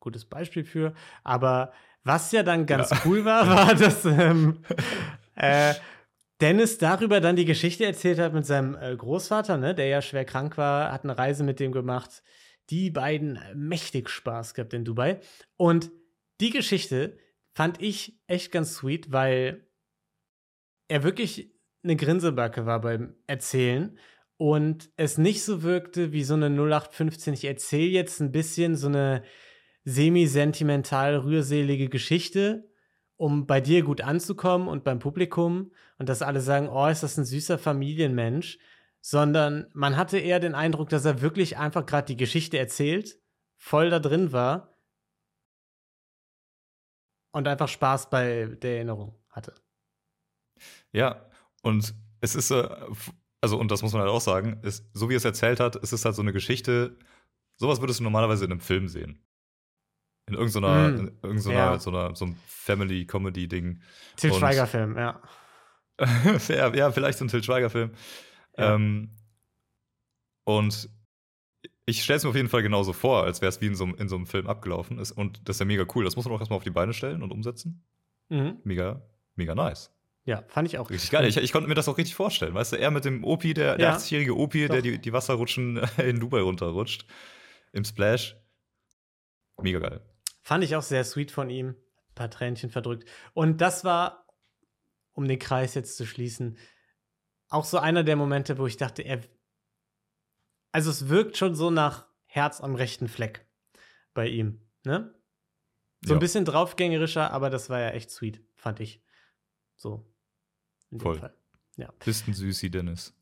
[0.00, 0.94] gutes Beispiel für.
[1.22, 3.00] Aber was ja dann ganz Ja.
[3.04, 4.64] cool war, war, dass ähm,
[5.36, 5.74] äh,
[6.40, 10.24] Dennis darüber dann die Geschichte erzählt hat mit seinem äh, Großvater, ne, der ja schwer
[10.24, 12.24] krank war, hat eine Reise mit dem gemacht.
[12.70, 15.20] Die beiden äh, mächtig Spaß gehabt in Dubai.
[15.56, 15.92] Und
[16.40, 17.16] die Geschichte
[17.54, 19.66] fand ich echt ganz sweet, weil
[20.88, 23.98] er wirklich eine Grinsebacke war beim Erzählen
[24.36, 27.34] und es nicht so wirkte wie so eine 0815.
[27.34, 29.22] Ich erzähle jetzt ein bisschen so eine
[29.84, 32.70] semi-sentimental rührselige Geschichte,
[33.16, 37.18] um bei dir gut anzukommen und beim Publikum und dass alle sagen, oh, ist das
[37.18, 38.58] ein süßer Familienmensch,
[39.00, 43.18] sondern man hatte eher den Eindruck, dass er wirklich einfach gerade die Geschichte erzählt,
[43.56, 44.71] voll da drin war
[47.32, 49.54] und einfach Spaß bei der Erinnerung hatte.
[50.92, 51.26] Ja,
[51.62, 52.68] und es ist, äh,
[53.40, 55.76] also, und das muss man halt auch sagen, ist, so wie er es erzählt hat,
[55.76, 56.96] es ist halt so eine Geschichte,
[57.56, 59.24] sowas würdest du normalerweise in einem Film sehen.
[60.28, 61.78] In irgendeiner, Mm, in irgendeiner, ja.
[61.80, 63.82] so, einer, so einem Family-Comedy-Ding.
[64.16, 65.20] Til Und- Schweiger-Film, ja.
[66.48, 67.92] ja, ja, vielleicht so ein Til Schweiger-Film.
[68.56, 68.74] Ja.
[68.74, 69.16] Ähm,
[70.44, 70.88] und
[71.86, 73.84] ich stelle es mir auf jeden Fall genauso vor, als wäre es wie in so,
[73.84, 75.12] einem- in so einem Film abgelaufen ist.
[75.12, 76.04] Und das ist ja mega cool.
[76.04, 77.84] Das muss man auch erstmal auf die Beine stellen und umsetzen.
[78.28, 78.58] Mhm.
[78.64, 79.02] Mega,
[79.34, 79.90] mega nice.
[80.24, 80.88] Ja, fand ich auch.
[80.90, 81.26] Richtig geil.
[81.26, 82.54] Ich, ich konnte mir das auch richtig vorstellen.
[82.54, 83.96] Weißt du, er mit dem Opi, der, der Ja.
[83.96, 84.74] 80-jährige Opi, Doch.
[84.74, 87.04] der die, die Wasserrutschen in Dubai runterrutscht.
[87.72, 88.36] Im Splash.
[89.60, 90.00] Mega geil.
[90.42, 91.68] Fand ich auch sehr sweet von ihm.
[91.70, 93.08] Ein paar Tränchen verdrückt.
[93.34, 94.26] Und das war,
[95.12, 96.56] um den Kreis jetzt zu schließen,
[97.48, 99.20] auch so einer der Momente, wo ich dachte, er.
[100.72, 103.46] Also es wirkt schon so nach Herz am rechten Fleck
[104.14, 105.14] bei ihm, ne?
[106.04, 106.20] So ein Ja.
[106.20, 109.02] bisschen draufgängerischer, aber das war ja echt sweet, fand ich.
[109.76, 110.04] So.
[110.90, 111.18] In dem Voll.
[111.18, 111.34] Fall.
[111.76, 111.92] Ja.
[112.04, 113.14] Bist ein Süßi, Dennis.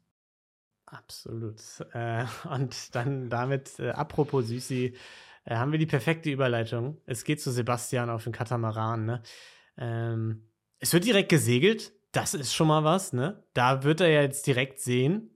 [0.86, 1.60] Absolut.
[1.92, 4.96] Äh, und dann damit, äh, apropos Süßi,
[5.44, 7.00] äh, haben wir die perfekte Überleitung.
[7.06, 9.04] Es geht zu Sebastian auf den Katamaran.
[9.06, 9.22] Ne?
[9.76, 11.92] Ähm, es wird direkt gesegelt.
[12.12, 13.12] Das ist schon mal was.
[13.12, 13.44] Ne?
[13.54, 15.30] Da wird er ja jetzt direkt sehen,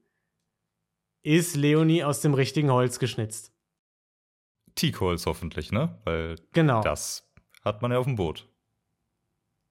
[1.25, 3.53] ist Leonie aus dem richtigen Holz geschnitzt.
[4.77, 5.99] Teakholz hoffentlich, ne?
[6.05, 6.83] Weil Genau.
[6.83, 7.29] das
[7.65, 8.49] hat man ja auf dem Boot.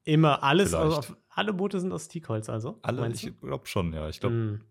[0.03, 0.71] Immer alles.
[0.71, 0.97] Vielleicht.
[0.97, 2.79] Aus, alle Boote sind aus Teakholz, also.
[2.81, 4.09] Alle, ich glaube schon, ja.
[4.09, 4.61] Ich glaube, Mm,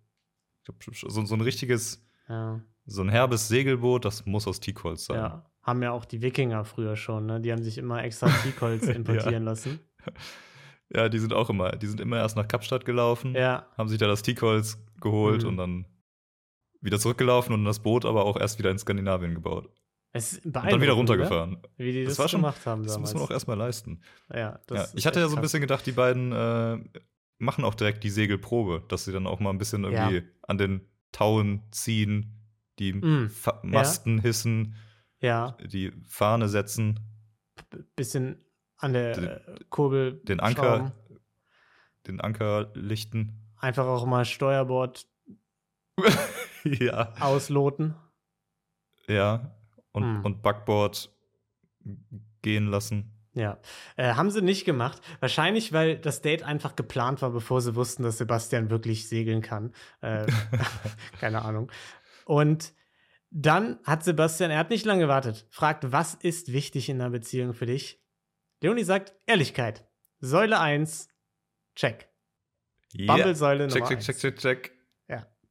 [0.65, 2.61] glaub, so, so ein richtiges, ja.
[2.87, 5.17] so ein herbes Segelboot, das muss aus Teakholz sein.
[5.17, 5.47] ja.
[5.63, 7.27] Haben ja auch die Wikinger früher schon.
[7.27, 7.41] Ne?
[7.41, 9.79] Die haben sich immer extra Teakholz importieren lassen.
[10.91, 13.67] Ja, die sind auch immer, die sind immer erst nach Kapstadt gelaufen, Ja.
[13.79, 15.49] haben sich da das Teakholz geholt Mhm.
[15.51, 15.87] und dann
[16.83, 19.71] wieder zurückgelaufen und das Boot aber auch erst wieder in Skandinavien gebaut.
[20.15, 20.93] Und dann wieder oder?
[20.93, 21.63] runtergefahren.
[21.79, 23.13] Wie die das, Das war schon- gemacht haben Das damals.
[23.13, 24.03] muss man auch erstmal leisten.
[24.31, 26.79] ja, Ja, ich hatte ja so ein bisschen gedacht, die beiden äh,
[27.39, 30.11] machen auch direkt die Segelprobe, dass sie dann auch mal ein bisschen Ja.
[30.11, 32.39] irgendwie an den Tauen ziehen,
[32.79, 33.31] die Mm,
[33.63, 34.77] Masten hissen,
[35.21, 37.01] Ja, die Fahne setzen,
[37.71, 38.45] b- bisschen
[38.77, 39.41] an der Den- äh,
[39.71, 40.21] Kurbel.
[40.25, 40.93] den Anker, schrauben.
[42.07, 43.51] den Anker lichten.
[43.59, 45.07] Einfach auch mal Steuerbord
[46.81, 47.95] ja, ausloten.
[49.09, 49.55] ja.
[49.93, 50.25] Und, Hm.
[50.25, 51.11] und Backboard
[52.41, 53.13] gehen lassen.
[53.35, 53.59] Ja.
[53.97, 55.01] Äh, haben sie nicht gemacht.
[55.21, 59.75] Wahrscheinlich, weil das Date einfach geplant war, bevor sie wussten, dass Sebastian wirklich segeln kann.
[60.01, 60.27] Äh,
[61.21, 61.71] keine Ahnung.
[62.25, 62.73] Und
[63.31, 67.55] dann hat Sebastian, er hat nicht lange gewartet, fragt, was ist wichtig in einer Beziehung
[67.55, 68.03] für dich?
[68.61, 69.87] Leonie sagt, Ehrlichkeit.
[70.21, 71.09] Säule 1,
[71.75, 72.09] check.
[72.93, 73.15] Ja.
[73.15, 74.73] Bumble-Säule Check, Nummer check, check, check, check.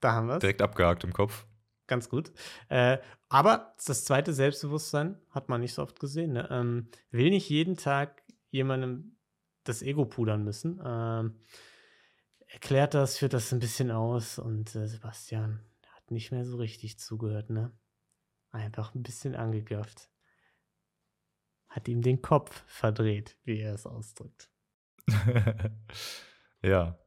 [0.01, 0.39] Da haben wir es.
[0.39, 1.45] Direkt abgehakt im Kopf.
[1.87, 2.31] Ganz gut.
[2.69, 2.97] Äh,
[3.29, 6.33] aber das zweite Selbstbewusstsein hat man nicht so oft gesehen.
[6.33, 6.47] Ne?
[6.51, 9.17] Ähm, will nicht jeden Tag jemandem
[9.63, 10.81] das Ego pudern müssen.
[10.83, 11.39] Ähm,
[12.47, 16.99] erklärt das, führt das ein bisschen aus und äh, Sebastian hat nicht mehr so richtig
[16.99, 17.71] zugehört, ne?
[18.49, 20.09] Einfach ein bisschen angegafft.
[21.69, 24.51] Hat ihm den Kopf verdreht, wie er es ausdrückt.
[26.61, 27.00] ja.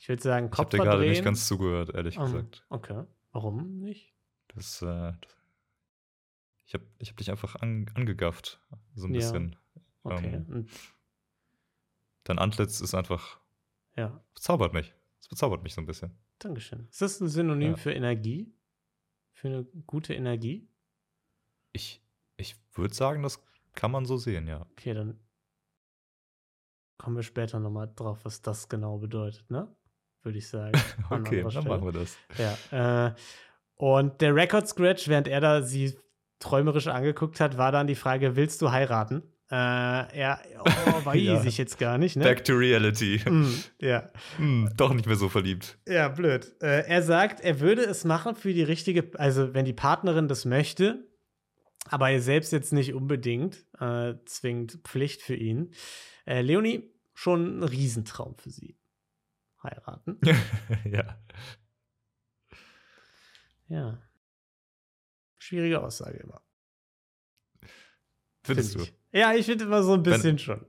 [0.00, 2.64] Ich würde sagen, Ich Kopf habe dir gerade nicht ganz zugehört, ehrlich Ähm, gesagt.
[2.68, 3.04] Okay.
[3.32, 4.12] Warum nicht?
[4.48, 5.12] Das, äh,
[6.66, 8.60] ich habe ich hab dich einfach an, angegafft.
[8.94, 9.20] So ein Ja.
[9.20, 9.56] bisschen.
[10.02, 10.34] Okay.
[10.34, 10.70] Ähm, Und,
[12.24, 13.40] Dein Antlitz ist einfach,
[13.96, 14.92] ja, bezaubert mich.
[15.20, 16.16] Es bezaubert mich so ein bisschen.
[16.40, 16.86] Dankeschön.
[16.90, 17.76] Ist das ein Synonym Ja.
[17.76, 18.52] für Energie?
[19.32, 20.68] Für eine gute Energie?
[21.72, 22.02] Ich,
[22.36, 23.40] ich würde sagen, das
[23.74, 24.62] kann man so sehen, ja.
[24.72, 25.20] Okay, dann
[26.98, 29.74] kommen wir später nochmal drauf, was das genau bedeutet, ne?
[30.26, 30.72] Würde ich sagen.
[31.10, 32.16] Okay, dann machen wir das.
[32.36, 33.06] Ja.
[33.06, 33.14] Äh,
[33.76, 35.96] und der Record Scratch, während er da sie
[36.40, 39.22] träumerisch angeguckt hat, war dann die Frage: Willst du heiraten?
[39.48, 40.64] Äh, er, oh,
[41.04, 41.44] weiß Ja.
[41.44, 42.24] ich jetzt gar nicht, ne?
[42.24, 43.20] Back to reality.
[43.30, 44.10] Mm, ja.
[44.38, 45.78] Hm, doch nicht mehr so verliebt.
[45.86, 46.56] Ja, blöd.
[46.60, 50.44] Äh, er sagt, er würde es machen für die richtige, also wenn die Partnerin das
[50.44, 51.06] möchte,
[51.88, 55.72] aber er selbst jetzt nicht unbedingt äh, zwingend Pflicht für ihn.
[56.26, 58.76] Äh, Leonie, schon ein Riesentraum für sie.
[59.62, 60.18] Heiraten.
[60.84, 61.18] ja.
[63.68, 63.98] Ja.
[65.38, 66.42] Schwierige Aussage immer.
[68.42, 69.18] Findest find du?
[69.18, 70.66] Ja, ich finde immer so ein Wenn- bisschen schon.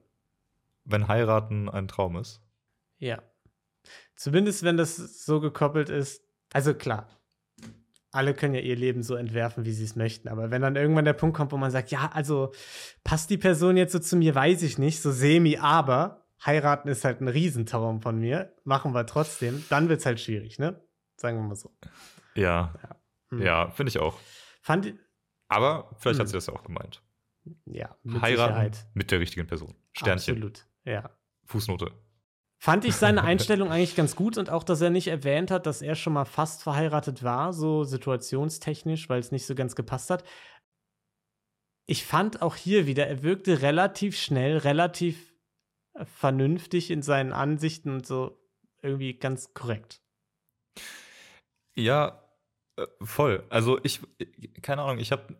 [0.83, 2.41] Wenn heiraten ein Traum ist?
[2.97, 3.21] Ja.
[4.15, 4.95] Zumindest wenn das
[5.25, 6.23] so gekoppelt ist.
[6.53, 7.09] Also klar,
[8.11, 10.29] alle können ja ihr Leben so entwerfen, wie sie es möchten.
[10.29, 12.53] Aber wenn dann irgendwann der Punkt kommt, wo man sagt, ja, also
[13.03, 17.03] passt die Person jetzt so zu mir, weiß ich nicht, so semi, aber heiraten ist
[17.03, 20.79] halt ein Riesentraum von mir, machen wir trotzdem, dann wird es halt schwierig, ne?
[21.17, 21.75] Sagen wir mal so.
[22.35, 22.73] Ja.
[23.29, 23.41] Hm.
[23.41, 24.17] Ja, finde ich auch.
[24.61, 24.93] Fand,
[25.49, 26.27] Aber vielleicht hat Hm.
[26.27, 27.01] sie das ja auch gemeint.
[27.65, 28.87] ja, mit heiraten Sicherheit.
[28.93, 29.75] mit der richtigen Person.
[29.93, 30.35] Sternchen.
[30.35, 31.09] Absolut, ja.
[31.45, 31.91] Fußnote.
[32.59, 35.81] Fand ich seine Einstellung eigentlich ganz gut und auch, dass er nicht erwähnt hat, dass
[35.81, 40.23] er schon mal fast verheiratet war, so situationstechnisch, weil es nicht so ganz gepasst hat.
[41.85, 45.33] Ich fand auch hier wieder, er wirkte relativ schnell, relativ
[46.05, 48.39] vernünftig in seinen Ansichten und so
[48.81, 50.01] irgendwie ganz korrekt.
[51.75, 52.23] Ja,
[52.77, 53.45] äh, voll.
[53.49, 54.01] Also ich,
[54.61, 55.35] keine Ahnung, ich habe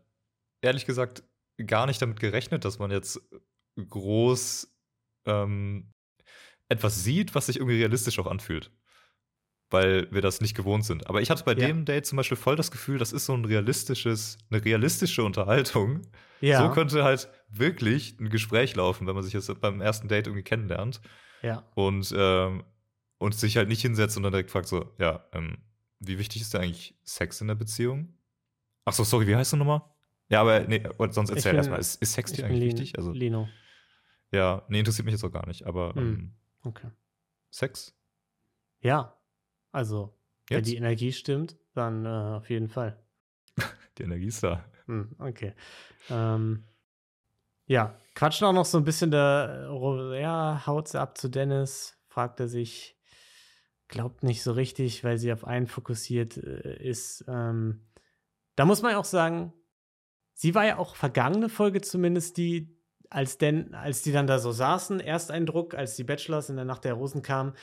[0.62, 1.24] ehrlich gesagt
[1.66, 3.20] gar nicht damit gerechnet, dass man jetzt
[3.78, 4.72] groß
[5.26, 5.94] ähm,
[6.70, 8.72] etwas sieht, was sich irgendwie realistisch auch anfühlt.
[9.70, 11.08] Weil wir das nicht gewohnt sind.
[11.08, 11.68] Aber ich hatte bei Ja.
[11.68, 16.04] dem Date zum Beispiel voll das Gefühl, das ist so ein realistisches, eine realistische Unterhaltung.
[16.42, 20.28] Ja, So könnte halt wirklich ein Gespräch laufen, wenn man sich jetzt beim ersten Date
[20.28, 21.02] irgendwie kennenlernt
[21.42, 22.64] ja, und, ähm,
[23.18, 25.58] und sich halt nicht hinsetzt und dann direkt fragt so, ja, ähm,
[26.00, 28.14] wie wichtig ist denn eigentlich Sex in der Beziehung?
[28.86, 29.82] Ach so, sorry, wie heißt du nochmal?
[30.30, 32.98] Ja, aber nee, sonst erzähl erstmal, ist, ist Sex dir eigentlich Lin- wichtig?
[32.98, 33.50] Also, Lino.
[34.32, 36.02] ja, nee, interessiert mich jetzt auch gar nicht, aber Hm.
[36.02, 36.90] ähm, Okay.
[37.50, 37.96] Sex?
[38.82, 39.18] Ja,
[39.72, 40.14] also,
[40.50, 40.68] wenn Jetzt?
[40.68, 43.02] die Energie stimmt, dann äh, auf jeden Fall.
[43.98, 44.64] Die Energie ist da.
[44.88, 45.54] Hm, okay.
[46.10, 46.64] Ähm,
[47.66, 51.98] ja, quatschen auch noch so ein bisschen da, äh, ja, haut sie ab zu Dennis,
[52.08, 52.98] fragt er sich,
[53.90, 57.26] glaubt nicht so richtig, weil sie auf einen fokussiert äh, ist.
[57.28, 57.88] Ähm,
[58.56, 59.54] da muss man ja auch sagen,
[60.34, 62.76] sie war ja auch vergangene Folge zumindest die,
[63.10, 66.86] als, denn, als die dann da so saßen, Ersteindruck, als die Bachelors in der Nacht
[66.86, 67.54] der Rosen kamen,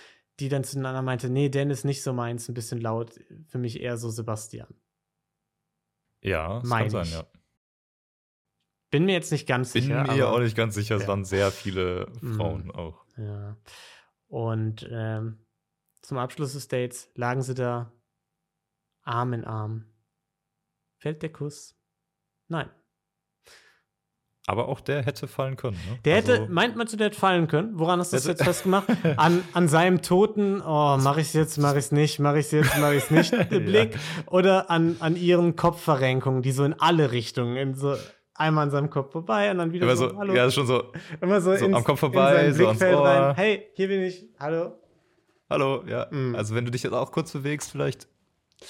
[0.41, 3.97] die dann zueinander meinte, nee, Dennis nicht so meins, ein bisschen laut, für mich eher
[3.97, 4.75] so Sebastian.
[6.25, 7.27] Ja, das Mein kann sein, ja.
[8.91, 10.03] Bin mir jetzt nicht ganz Bin sicher.
[10.05, 11.09] mir aber- auch nicht ganz sicher, es Ja.
[11.09, 12.35] waren sehr viele Mhm.
[12.35, 13.05] Frauen auch.
[13.17, 13.57] Ja.
[14.29, 15.45] Und ähm,
[16.01, 17.93] zum Abschluss des Dates lagen sie da
[19.03, 19.87] Arm in Arm.
[20.97, 21.77] Fällt der Kuss?
[22.49, 22.71] Nein.
[24.47, 25.99] Aber auch der hätte fallen können, ne?
[26.05, 27.79] Der hätte, Also- meint man, zu der hätte fallen können?
[27.79, 28.87] Woran hast du das jetzt festgemacht?
[29.17, 32.93] An, an seinem toten, oh, mach ich's jetzt, mach ich's nicht, mach ich's jetzt, mach
[32.93, 33.97] ich's nicht, Blick?
[34.27, 37.97] Oder an, an ihren Kopfverrenkungen, die so in alle Richtungen, in so
[38.35, 40.35] einmal an seinem Kopf vorbei und dann wieder Immer so, so, hallo.
[40.35, 43.07] ja, schon so, Immer so, so ins, am Kopf vorbei, so ans Ohr.
[43.07, 43.35] rein.
[43.37, 44.73] Hey, hier bin ich, hallo.
[45.49, 46.07] hallo, ja.
[46.11, 46.35] Mhm.
[46.35, 48.09] Also wenn du dich jetzt auch kurz bewegst, vielleicht.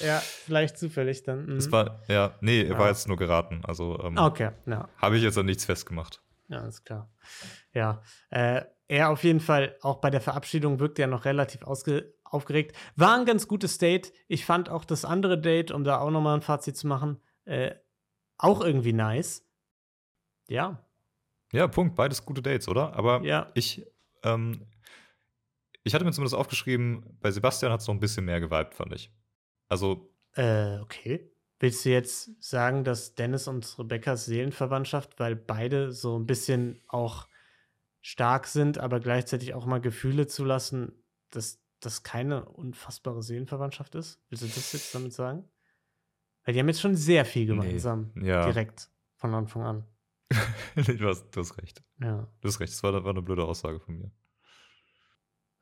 [0.01, 1.47] Ja, vielleicht zufällig dann.
[1.47, 1.57] Mhm.
[1.57, 2.89] Es war, ja, nee, war Ja.
[2.89, 3.63] jetzt nur geraten.
[3.65, 4.89] Also ähm, Okay, ja.
[4.99, 6.21] habe ich jetzt an nichts festgemacht.
[6.49, 7.11] Ja, ist klar.
[7.73, 12.77] Ja, äh, er auf jeden Fall, auch bei der Verabschiedung wirkte er noch relativ aufgeregt.
[12.97, 14.13] War ein ganz gutes Date.
[14.29, 17.75] Ich fand auch das andere Date, um da auch nochmal ein Fazit zu machen, äh,
[18.37, 19.47] auch irgendwie nice.
[20.49, 20.85] Ja,
[21.53, 21.95] Ja, Punkt.
[21.97, 22.93] Beides gute Dates, oder?
[22.95, 23.51] Aber ja.
[23.55, 23.87] ich,
[24.23, 24.67] ähm,
[25.83, 28.93] ich hatte mir zumindest aufgeschrieben, bei Sebastian hat es noch ein bisschen mehr geweibt, fand
[28.93, 29.11] ich.
[29.69, 31.31] Also, Äh, okay.
[31.61, 37.29] Willst du jetzt sagen, dass Dennis und Rebecca's Seelenverwandtschaft, weil beide so ein bisschen auch
[38.01, 40.93] stark sind, aber gleichzeitig auch mal Gefühle zulassen,
[41.31, 44.21] dass das keine unfassbare Seelenverwandtschaft ist?
[44.29, 45.49] Willst du das jetzt damit sagen?
[46.45, 48.13] Weil die haben jetzt schon sehr viel gemeinsam.
[48.21, 48.45] Ja.
[48.45, 49.85] Direkt von Anfang an.
[50.75, 51.83] du, hast, du hast recht.
[52.01, 52.29] Ja.
[52.41, 52.73] Du hast recht.
[52.73, 54.11] Das war, war eine blöde Aussage von mir.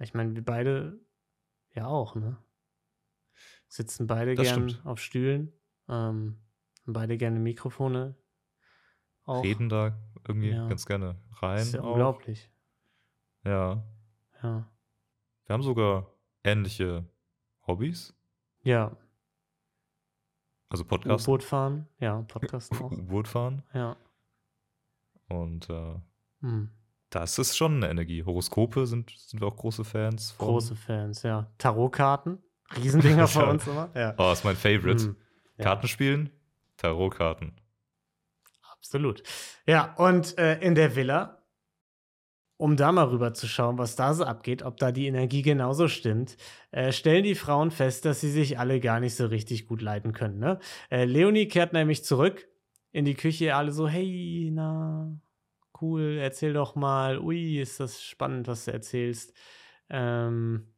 [0.00, 0.98] Ich meine, wir beide
[1.74, 2.38] ja auch, ne?
[3.72, 4.86] Sitzen beide Das gern stimmt.
[4.86, 5.50] auf Stühlen,
[5.88, 6.36] ähm,
[6.82, 8.16] haben beide gerne Mikrofone.
[9.24, 9.42] Auch.
[9.42, 10.68] Reden da irgendwie Ja.
[10.68, 11.56] ganz gerne rein.
[11.56, 11.92] Das ist ja auch.
[11.92, 12.50] unglaublich.
[13.44, 13.82] Ja.
[14.42, 14.70] Ja.
[15.46, 16.12] Wir haben sogar
[16.44, 17.08] ähnliche
[17.66, 18.14] Hobbys.
[18.62, 18.94] Ja.
[20.68, 21.26] Also Podcast.
[21.26, 21.88] U-Boot fahren.
[21.98, 22.90] Ja, Podcasten auch.
[22.92, 23.62] U-Boot fahren.
[23.72, 23.96] Ja.
[25.28, 25.94] Und äh,
[26.40, 26.70] Hm.
[27.08, 28.22] das ist schon eine Energie.
[28.22, 30.46] Horoskope sind, sind wir auch große Fans von.
[30.46, 31.50] Große Fans, ja.
[31.56, 32.42] Tarotkarten.
[32.76, 33.42] Riesendinger Ja.
[33.50, 33.90] uns immer.
[33.94, 34.14] Ja.
[34.18, 35.04] Oh, ist mein Favorite.
[35.04, 35.16] Hm.
[35.58, 35.64] Ja.
[35.64, 36.30] Kartenspielen,
[36.76, 37.52] Tarotkarten.
[38.72, 39.22] Absolut.
[39.66, 41.42] Ja, und äh, in der Villa,
[42.56, 45.88] um da mal rüber zu schauen, was da so abgeht, ob da die Energie genauso
[45.88, 46.36] stimmt,
[46.70, 50.12] äh, stellen die Frauen fest, dass sie sich alle gar nicht so richtig gut leiden
[50.12, 50.38] können.
[50.38, 50.58] Ne?
[50.90, 52.48] Äh, Leonie kehrt nämlich zurück
[52.92, 55.12] in die Küche, alle so, hey, na,
[55.80, 59.32] cool, erzähl doch mal, ui, ist das spannend, was du erzählst.
[59.90, 60.71] Ähm,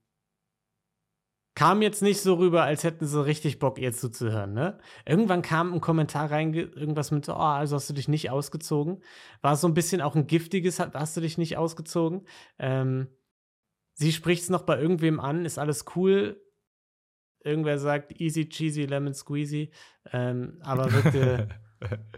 [1.54, 4.78] kam jetzt nicht so rüber, als hätten sie richtig Bock, ihr zuzuhören, ne?
[5.06, 9.02] Irgendwann kam ein Kommentar rein, irgendwas mit, so, oh, also hast du dich nicht ausgezogen.
[9.40, 12.26] War so ein bisschen auch ein giftiges, hast du dich nicht ausgezogen.
[12.58, 13.06] Ähm,
[13.94, 16.40] sie spricht es noch bei irgendwem an, ist alles cool.
[17.44, 19.70] Irgendwer sagt easy cheesy lemon squeezy,
[20.12, 21.48] ähm, aber wirkte,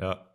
[0.00, 0.28] ja.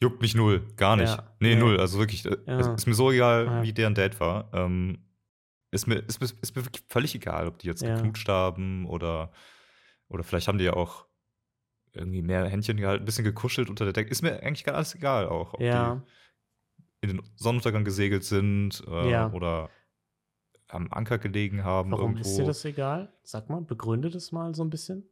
[0.00, 0.66] Juckt mich null.
[0.76, 1.10] Gar nicht.
[1.16, 1.60] Ja, nee, nee.
[1.60, 1.78] null.
[1.78, 2.58] Also wirklich, äh, Ja.
[2.58, 3.62] es ist mir so egal, Ja.
[3.62, 4.50] wie deren Date war.
[4.52, 5.04] Ähm,
[5.72, 7.96] ist, mir, ist, mir, ist mir wirklich völlig egal, ob die jetzt Ja.
[7.96, 9.32] geknutscht haben oder,
[10.08, 11.06] oder vielleicht haben die ja auch
[11.92, 14.10] irgendwie mehr Händchen gehalten, ein bisschen gekuschelt unter der Decke.
[14.10, 15.54] Ist mir eigentlich gar alles egal auch.
[15.54, 19.32] Ob ja, die in den Sonnenuntergang gesegelt sind äh, Ja.
[19.32, 19.68] oder
[20.68, 22.28] am Anker gelegen haben warum irgendwo.
[22.30, 23.12] ist dir das egal?
[23.24, 25.06] Sag mal, begründe das mal so ein bisschen.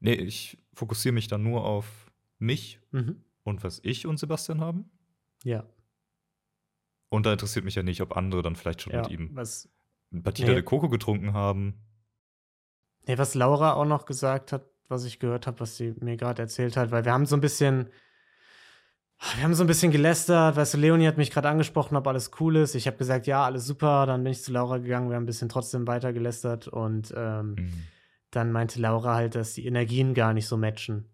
[0.00, 3.24] Nee, ich fokussiere mich dann nur auf mich Mhm.
[3.44, 4.90] und was ich und Sebastian haben.
[5.44, 5.66] Ja,
[7.08, 9.68] Und da interessiert mich ja nicht, ob andere dann vielleicht schon ja, mit ihm was,
[10.12, 10.54] Batida Nee.
[10.56, 11.74] de Coco getrunken haben.
[13.06, 16.42] Nee, was Laura auch noch gesagt hat, was ich gehört habe, was sie mir gerade
[16.42, 17.88] erzählt hat, weil wir haben so ein bisschen,
[19.36, 22.30] wir haben so ein bisschen gelästert, weißt du, Leonie hat mich gerade angesprochen, ob alles
[22.40, 22.74] cool ist.
[22.74, 24.04] Ich habe gesagt, ja, alles super.
[24.06, 27.54] Dann bin ich zu Laura gegangen, wir haben ein bisschen trotzdem weiter gelästert und ähm,
[27.54, 27.82] Mhm.
[28.30, 31.08] dann meinte Laura halt, dass die Energien gar nicht so matchen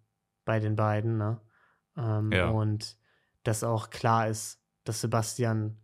[0.44, 1.40] bei den beiden, ne?
[1.96, 2.48] Ähm, Ja.
[2.48, 2.96] Und
[3.44, 5.76] dass auch klar ist, dass Sebastian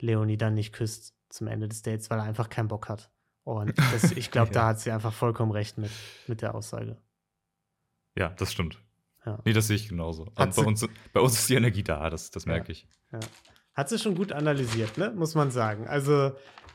[0.00, 3.10] Leonie dann nicht küsst zum Ende des Dates, weil er einfach keinen Bock hat.
[3.42, 4.66] Und das, ich glaube, da Ja.
[4.68, 5.90] hat sie einfach vollkommen recht mit,
[6.26, 6.96] mit der Aussage.
[8.16, 8.78] Ja, das stimmt.
[9.26, 9.38] Ja.
[9.44, 10.26] Nee, das sehe ich genauso.
[10.34, 12.52] Bei uns, bei uns ist die Energie da, das, das Ja.
[12.52, 12.86] merke ich.
[13.74, 15.10] Hat sie schon gut analysiert, ne?
[15.10, 15.88] Muss man sagen.
[15.88, 16.32] Also,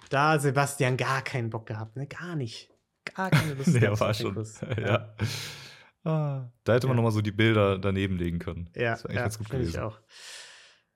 [0.10, 2.08] da hat Sebastian gar keinen Bock gehabt, ne?
[2.08, 2.69] Gar nicht.
[3.15, 4.36] Gar keine Lust Nee, war schon.
[4.78, 5.15] Ja.
[6.04, 7.02] Ah, da hätte man Ja.
[7.02, 8.69] noch mal so die Bilder daneben legen können.
[8.76, 9.86] Ja, das wäre eigentlich ja ganz gut finde ich gewesen.
[9.88, 10.00] auch.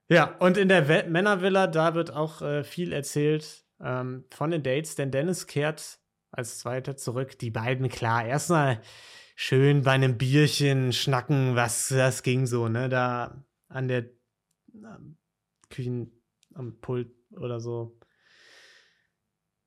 [0.09, 4.63] Ja, und in der We Männervilla, da wird auch äh, viel erzählt ähm, von den
[4.63, 5.99] Dates, denn Dennis kehrt
[6.31, 7.37] als Zweiter zurück.
[7.39, 8.81] Die beiden, klar, erstmal
[9.35, 12.89] schön bei einem Bierchen schnacken, was das ging so, ne?
[12.89, 14.05] Da an der
[14.73, 15.17] ähm,
[15.69, 16.11] Küchen
[16.53, 17.97] am Pult oder so.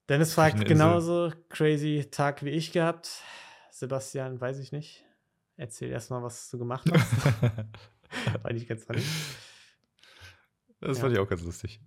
[0.08, 3.22] Dennis fragt genauso crazy Tag wie ich gehabt.
[3.72, 5.04] Sebastian, weiß ich nicht.
[5.56, 7.42] Erzähl erstmal, was du gemacht hast.
[8.42, 9.02] War nicht ganz funny.
[10.80, 11.02] Das Ja.
[11.02, 11.80] fand ich auch ganz lustig.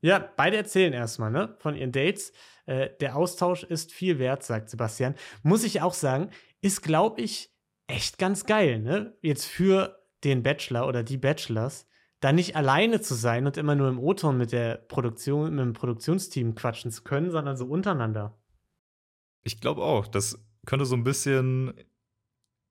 [0.00, 2.32] Ja, beide erzählen erstmal, ne, von ihren Dates.
[2.66, 5.14] Äh, der Austausch ist viel wert, sagt Sebastian.
[5.42, 7.52] Muss ich auch sagen, ist, glaube ich,
[7.88, 9.16] echt ganz geil, ne?
[9.22, 11.86] Jetzt für den Bachelor oder die Bachelors,
[12.20, 15.72] da nicht alleine zu sein und immer nur im O-Ton mit der Produktion, mit dem
[15.72, 18.36] Produktionsteam quatschen zu können, sondern so untereinander.
[19.44, 21.72] Ich glaube auch, das könnte so ein bisschen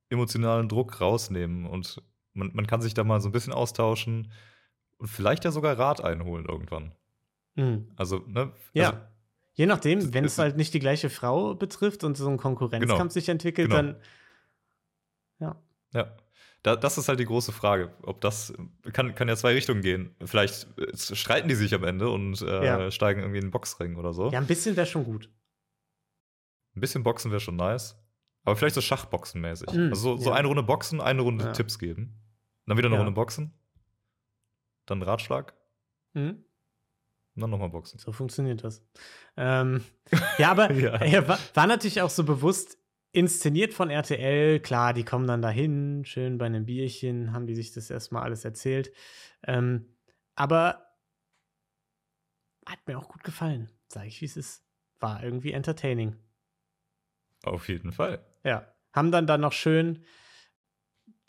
[0.10, 2.02] emotionalen Druck rausnehmen und
[2.34, 4.32] man, man kann sich da mal so ein bisschen austauschen
[4.98, 6.94] und vielleicht ja sogar Rat einholen irgendwann.
[7.56, 7.92] Mhm.
[7.96, 8.52] Also, ne?
[8.74, 8.90] Ja.
[8.92, 9.02] Also,
[9.54, 13.10] Je nachdem, wenn es halt nicht die gleiche Frau betrifft und so ein Konkurrenzkampf Genau.
[13.10, 13.82] sich entwickelt, Genau.
[13.82, 14.02] dann
[15.40, 15.56] ja.
[15.94, 16.16] Ja.
[16.64, 17.92] Da, das ist halt die große Frage.
[18.04, 18.54] Ob das
[18.94, 20.16] kann, kann ja zwei Richtungen gehen.
[20.26, 22.92] Vielleicht äh, streiten die sich am Ende und äh, Ja.
[22.92, 24.30] steigen irgendwie in den Boxring oder so.
[24.32, 25.28] Ja, ein bisschen wäre schon gut.
[26.76, 27.96] Ein bisschen Boxen wäre schon nice.
[28.44, 29.74] Aber vielleicht so Schachboxen-mäßig.
[29.76, 30.36] Mm, also so, ja.
[30.36, 31.52] eine Runde Boxen, eine Runde Ja.
[31.52, 32.14] Tipps geben.
[32.66, 32.98] Dann wieder eine.
[32.98, 33.54] Runde Boxen.
[34.88, 35.54] Dann Ratschlag.
[36.14, 36.44] Mhm.
[37.36, 38.00] Und dann nochmal Boxen.
[38.00, 38.84] So funktioniert das.
[39.36, 39.84] Ähm,
[40.40, 40.96] ja, aber Ja.
[40.96, 42.80] er war, war natürlich auch so bewusst
[43.12, 44.60] inszeniert von RTL.
[44.60, 48.44] Klar, die kommen dann dahin, schön bei einem Bierchen, haben die sich das erstmal alles
[48.44, 48.92] erzählt.
[49.46, 49.96] Ähm,
[50.36, 50.84] aber
[52.66, 54.64] hat mir auch gut gefallen, sage ich, wie es ist.
[55.00, 56.16] war irgendwie entertaining.
[57.44, 58.26] Auf jeden Fall.
[58.44, 58.68] Ja.
[58.94, 60.04] Haben dann dann noch schön,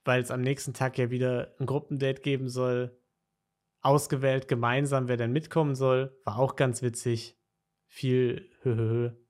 [0.04, 2.97] weil es am nächsten Tag ja wieder ein Gruppendate geben soll,
[3.80, 6.16] ausgewählt gemeinsam, wer denn mitkommen soll.
[6.24, 7.36] War auch ganz witzig.
[7.86, 9.10] Viel Höhöhö.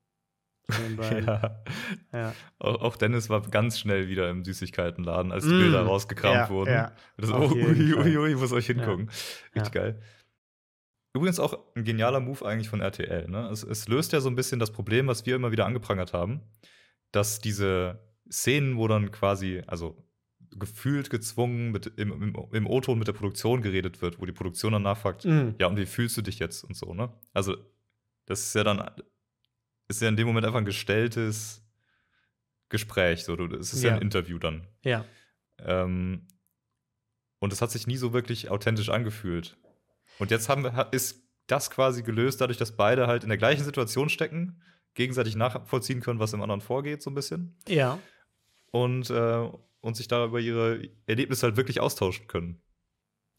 [0.71, 1.63] Ja.
[2.13, 2.33] ja.
[2.59, 5.59] Auch, Dennis war ganz schnell wieder im Süßigkeitenladen, als die Mm.
[5.61, 6.71] Bilder rausgekramt Ja, wurden.
[6.71, 6.91] ja.
[7.17, 9.09] Das, oh, ui, ui, ui, muss euch hingucken.
[9.55, 9.99] Richtig geil.
[11.15, 13.27] Übrigens auch ein genialer Move eigentlich von RTL.
[13.29, 13.49] Ne?
[13.49, 16.41] Es, es löst ja so ein bisschen das Problem, was wir immer wieder angeprangert haben,
[17.11, 17.99] dass diese
[18.31, 19.97] Szenen, wo dann quasi, also
[20.57, 24.73] gefühlt gezwungen mit, im, im, im O-Ton mit der Produktion geredet wird, wo die Produktion
[24.73, 25.49] dann nachfragt, Mm.
[25.59, 27.11] ja, und wie fühlst du dich jetzt und so, ne?
[27.33, 27.55] Also,
[28.25, 28.89] das ist ja dann,
[29.87, 31.63] ist ja in dem Moment einfach ein gestelltes
[32.69, 33.95] Gespräch, so, es ist ja, Ja.
[33.95, 34.67] ein Interview dann.
[34.83, 35.05] Ja.
[35.59, 36.27] Ähm,
[37.39, 39.57] und es hat sich nie so wirklich authentisch angefühlt.
[40.19, 43.63] Und jetzt haben wir, ist das quasi gelöst, dadurch, dass beide halt in der gleichen
[43.63, 44.61] Situation stecken,
[44.93, 47.55] gegenseitig nachvollziehen können, was im anderen vorgeht, so ein bisschen.
[47.67, 47.97] Ja.
[48.71, 49.49] Und, äh,
[49.81, 52.61] und sich da über ihre Erlebnisse halt wirklich austauschen können.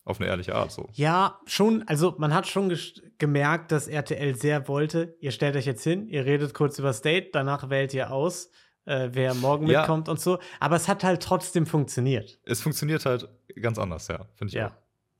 [0.04, 0.88] Auf eine ehrliche Art, so.
[0.94, 2.74] Ja, schon, also man hat schon
[3.18, 7.02] gemerkt, dass RTL sehr wollte, ihr stellt euch jetzt hin, ihr redet kurz über das
[7.02, 8.50] Date, danach wählt ihr aus,
[8.86, 9.80] äh, wer morgen Ja.
[9.80, 10.38] mitkommt und so.
[10.58, 12.40] Aber es hat halt trotzdem funktioniert.
[12.44, 13.28] Es funktioniert halt
[13.60, 14.68] ganz anders, ja, finde ich Ja.
[14.68, 14.76] auch.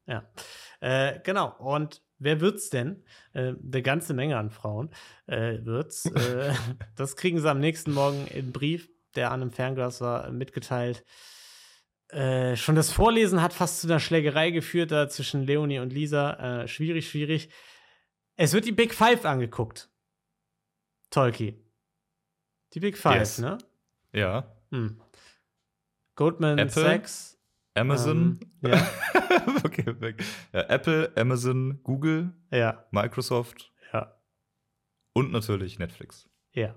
[0.07, 0.25] Ja.
[0.81, 1.55] Äh, genau.
[1.59, 3.05] Und wer wird's denn?
[3.35, 4.89] Äh, eine ganze Menge an Frauen
[5.27, 6.07] äh, wird's.
[6.07, 6.55] äh,
[6.97, 11.05] das kriegen sie am nächsten Morgen im Brief, der an einem Fernglas war, mitgeteilt.
[12.09, 16.63] Äh, schon das Vorlesen hat fast zu einer Schlägerei geführt, da zwischen Leonie und Lisa.
[16.63, 17.51] Äh, schwierig, schwierig.
[18.37, 19.91] Es wird die Big Five angeguckt.
[21.11, 21.63] Tolki.
[22.75, 23.39] Die Big Five, Yes.
[23.39, 23.59] ne?
[24.13, 24.57] Ja.
[24.71, 25.01] Hm.
[26.17, 27.39] Goldman Apple, Sachs.
[27.75, 28.41] Amazon.
[28.63, 28.91] Ähm, ja,
[29.65, 30.25] okay, weg.
[30.53, 34.21] Ja, Apple, Amazon, Google, ja, Microsoft ja.
[35.13, 36.29] und natürlich Netflix.
[36.53, 36.77] Ja.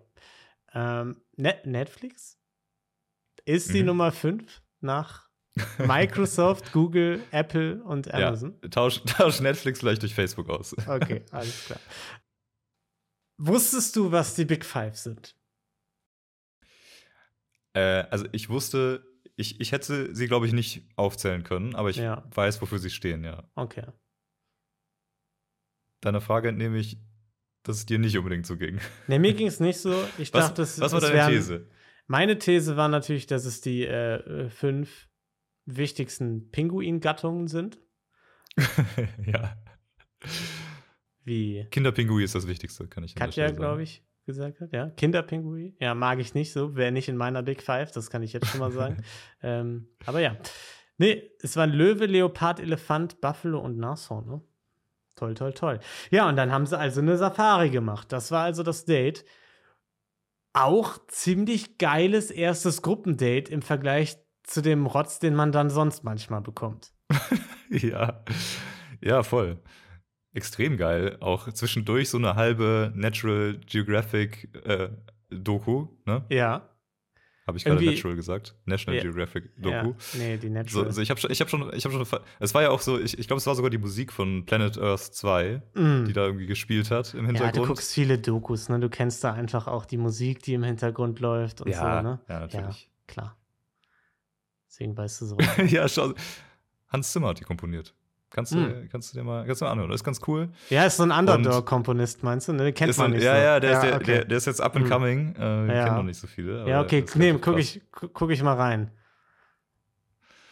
[0.74, 2.40] Ähm, Net Netflix
[3.46, 3.88] ist die Mhm.
[3.88, 5.30] Nummer 5 nach
[5.80, 8.58] Microsoft, Google, Apple und Amazon.
[8.64, 10.76] Ja, tausch, tausch Netflix vielleicht durch Facebook aus.
[10.88, 11.80] Okay, alles klar.
[13.40, 15.36] Wusstest du, was die Big Five sind?
[17.76, 19.04] Äh, also ich wusste,
[19.36, 22.24] ich, ich hätte sie, glaube ich, nicht aufzählen können, aber ich Ja.
[22.34, 23.50] weiß, wofür sie stehen, ja.
[23.56, 23.88] Okay.
[26.02, 26.98] Deiner Frage entnehme ich,
[27.64, 28.80] dass es dir nicht unbedingt so ging.
[29.08, 29.94] Ne, mir ging es nicht so.
[30.18, 31.68] Ich Was, dachte, es, was war deine wären, These?
[32.08, 35.08] Meine These war natürlich, dass es die äh, fünf
[35.66, 37.80] wichtigsten Pinguin-Gattungen sind.
[39.26, 39.58] ja.
[41.24, 44.74] Wie Kinderpingui ist das Wichtigste, kann ich Katja, glaube ich, gesagt hat.
[44.74, 45.76] Ja, Kinderpinguin.
[45.80, 46.76] Ja, mag ich nicht so.
[46.76, 49.04] Wäre nicht in meiner Big Five, das kann ich jetzt schon mal sagen.
[49.42, 50.38] ähm, aber ja.
[50.98, 54.42] Nee, es waren Löwe, Leopard, Elefant, Buffalo und Nashorn, ne?
[55.16, 55.80] Toll, toll, toll.
[56.10, 58.12] Ja, und dann haben sie also eine Safari gemacht.
[58.12, 59.26] Das war also das Date.
[60.54, 66.42] Auch ziemlich geiles erstes Gruppendate im Vergleich zu dem Rotz, den man dann sonst manchmal
[66.42, 66.94] bekommt.
[67.70, 68.24] Ja,
[69.02, 69.60] ja, voll.
[70.36, 71.18] Extrem geil.
[71.22, 74.90] Auch zwischendurch so eine halbe Natural Geographic äh,
[75.32, 76.24] Doku, ne?
[76.30, 76.70] Ja.
[77.46, 78.56] Habe ich gerade Natural gesagt?
[78.66, 79.04] National Ja.
[79.04, 79.70] Geographic Doku.
[79.76, 79.94] ja.
[80.18, 80.86] Nee, die So, Natural.
[80.86, 82.98] also ich habe schon, ich habe schon, ich habe schon, es war ja auch so,
[83.00, 86.06] ich, ich glaube, es war sogar die Musik von Planet Earth 2, Mm.
[86.06, 87.58] die da irgendwie gespielt hat im Ja, Hintergrund.
[87.58, 88.80] du guckst viele Dokus, ne?
[88.80, 92.20] Du kennst da einfach auch die Musik, die im Hintergrund läuft und ja, so, ne?
[92.30, 92.84] ja, natürlich.
[92.84, 93.38] Ja, klar.
[94.70, 95.38] Deswegen weißt du so.
[95.68, 96.14] Ja, schau.
[96.88, 97.94] Hans Zimmer hat die komponiert.
[98.36, 98.90] Kannst du, Hm.
[98.90, 99.90] kannst du dir mal, kannst du mal anhören.
[99.92, 100.50] Das ist ganz cool.
[100.72, 102.54] ja, ist so ein Underdog-Komponist, meinst du?
[102.54, 102.64] Ne?
[102.66, 103.42] Den kennt Ist man nicht ja, so.
[103.42, 104.06] ja, der, ist der, okay.
[104.06, 104.92] der, der ist jetzt up and Hm.
[104.92, 105.36] coming.
[105.36, 105.84] Äh, Ja.
[105.86, 106.68] Kennen noch nicht so viele.
[106.68, 108.90] ja, okay, nee, guck ich, gu- guck ich mal rein.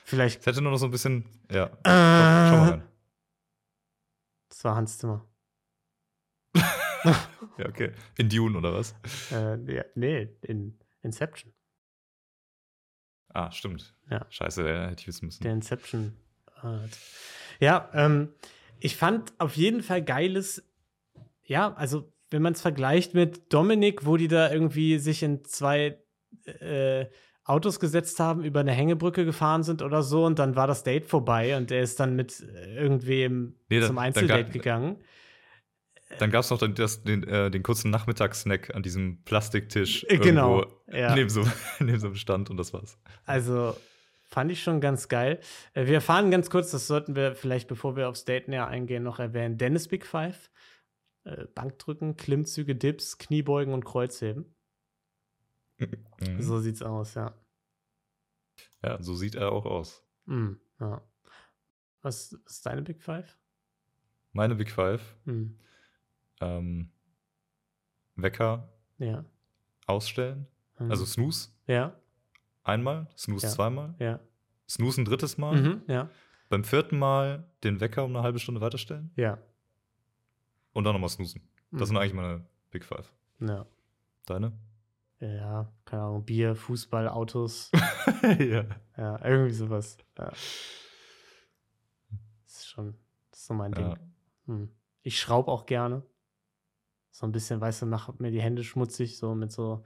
[0.05, 0.41] Vielleicht.
[0.41, 1.25] Es hätte nur noch so ein bisschen.
[1.49, 1.65] Ja.
[1.65, 2.83] Äh, Schau, schau mal rein.
[4.49, 5.25] Das war Hans Zimmer.
[7.57, 7.93] Ja, okay.
[8.17, 8.93] In Dune oder was?
[9.31, 11.51] Äh, ja, nee, in Inception.
[13.33, 13.95] Ah, stimmt.
[14.09, 14.25] Ja.
[14.29, 15.41] Scheiße, ja, hätte ich wissen müssen.
[15.43, 16.15] Der Inception.
[17.61, 18.29] Ja, ähm,
[18.79, 20.63] ich fand auf jeden Fall geiles,
[21.45, 25.97] ja, also wenn man es vergleicht mit Dominik, wo die da irgendwie sich in zwei
[26.45, 27.05] äh,
[27.43, 31.05] Autos gesetzt haben, über eine Hängebrücke gefahren sind oder so und dann war das Date
[31.05, 34.97] vorbei und er ist dann mit äh, irgendwem Nee, dann- zum Einzeldate ga- gegangen.
[36.19, 40.05] Dann gab es noch den, das, den, äh, den kurzen Nachmittagssnack an diesem Plastiktisch.
[40.09, 41.15] Genau, irgendwo ja.
[41.15, 41.43] Neben, so,
[41.79, 42.97] neben so einem Stand und das war's.
[43.25, 43.75] Also
[44.31, 45.39] fand ich schon ganz geil.
[45.73, 49.03] Äh, Wir erfahren ganz kurz, das sollten wir vielleicht, bevor wir aufs Date näher eingehen,
[49.03, 49.57] noch erwähnen.
[49.57, 50.49] Dennis Big Five.
[51.23, 54.55] Äh, Bankdrücken, Klimmzüge, Dips, Kniebeugen und Kreuzheben.
[56.21, 56.39] Mhm.
[56.39, 57.33] So sieht's aus, ja.
[58.83, 60.03] Ja, so sieht er auch aus.
[60.25, 61.01] Mm, ja.
[62.03, 63.35] Was ist deine Big Five?
[64.31, 65.01] Meine Big Five.
[65.25, 65.57] Hm.
[66.39, 66.91] Ähm,
[68.15, 68.69] Wecker
[68.99, 69.25] Ja.
[69.87, 70.45] ausstellen.
[70.77, 70.91] Mhm.
[70.91, 71.99] Also Snooze ja,
[72.63, 73.51] einmal, Snooze Ja.
[73.53, 74.19] zweimal, ja.
[74.69, 75.61] Snooze ein drittes Mal.
[75.61, 76.09] Mhm, ja,
[76.49, 79.37] Beim vierten Mal den Wecker um eine halbe Stunde weiterstellen ja.
[80.73, 81.41] und dann nochmal snoozen.
[81.71, 81.85] Das Mhm.
[81.85, 83.11] sind eigentlich meine Big Five.
[83.39, 83.65] Ja.
[84.25, 84.51] Deine?
[85.19, 87.71] Ja, keine Ahnung, Bier, Fußball, Autos,
[88.39, 88.65] ja.
[88.97, 89.97] ja, irgendwie sowas.
[90.17, 90.25] Ja.
[92.43, 92.95] Das ist schon,
[93.29, 93.71] das ist so mein.
[93.71, 93.95] Ding.
[94.47, 94.69] Hm.
[95.03, 96.03] Ich schraube auch gerne.
[97.11, 99.83] So ein bisschen, weißt du, mach mir die Hände schmutzig, so mit so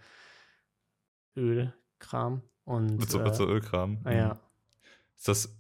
[1.35, 2.41] Ölkram.
[2.65, 3.99] Und, Mit so, äh, mit so Ölkram.
[4.03, 4.27] ah, ja.
[4.33, 4.39] Mhm.
[5.15, 5.57] Ist das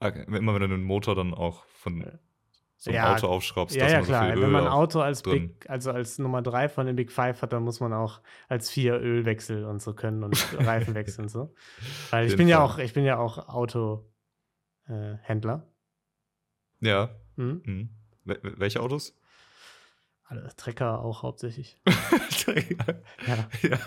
[0.00, 2.04] äh, immer, wenn du den Motor dann auch von
[2.76, 3.14] so einem Ja.
[3.14, 4.24] Auto aufschraubst, Ja, dass ja, man so klar.
[4.26, 5.52] viel Öl Wenn man ein Auto als drin.
[5.54, 8.70] Big, also als Nummer drei von den Big Five hat, dann muss man auch als
[8.70, 11.54] vier Ölwechsel und so können und Reifen wechseln und so.
[12.10, 14.06] Weil ich bin ja auch, ich bin ja auch Autohändler.
[16.80, 16.88] Äh.
[16.88, 17.10] Ja.
[17.36, 17.62] Hm?
[17.64, 17.90] Mhm.
[18.24, 19.16] Wel- wel- Welche Autos?
[20.24, 21.80] Alle Trecker auch hauptsächlich.
[23.26, 23.48] Ja.
[23.62, 23.78] ja.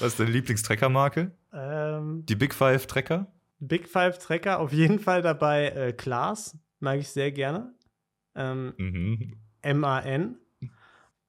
[0.00, 1.32] Was ist deine Lieblingstreckermarke?
[1.52, 3.32] Ähm, Die Big Five Trecker?
[3.60, 5.68] Big Five Trecker auf jeden Fall dabei.
[5.68, 7.72] Äh, Klaas mag ich sehr gerne.
[8.34, 9.36] Ähm, Mhm.
[9.80, 10.36] MAN.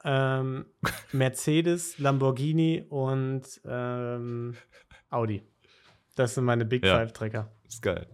[0.03, 0.65] Ähm,
[1.13, 4.55] Mercedes, Lamborghini und ähm,
[5.09, 5.41] Audi.
[6.15, 6.99] Das sind meine Big Ja.
[6.99, 7.51] Five Trecker.
[7.67, 8.07] Ist geil.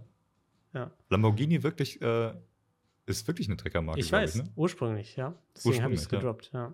[0.73, 0.91] Ja.
[1.09, 2.33] Lamborghini wirklich, äh,
[3.05, 3.99] ist wirklich eine Treckermarke.
[3.99, 4.43] Ich weiß, ne?
[4.55, 5.33] ursprünglich, ja.
[5.55, 6.73] Deswegen habe ich es gedroppt, ja.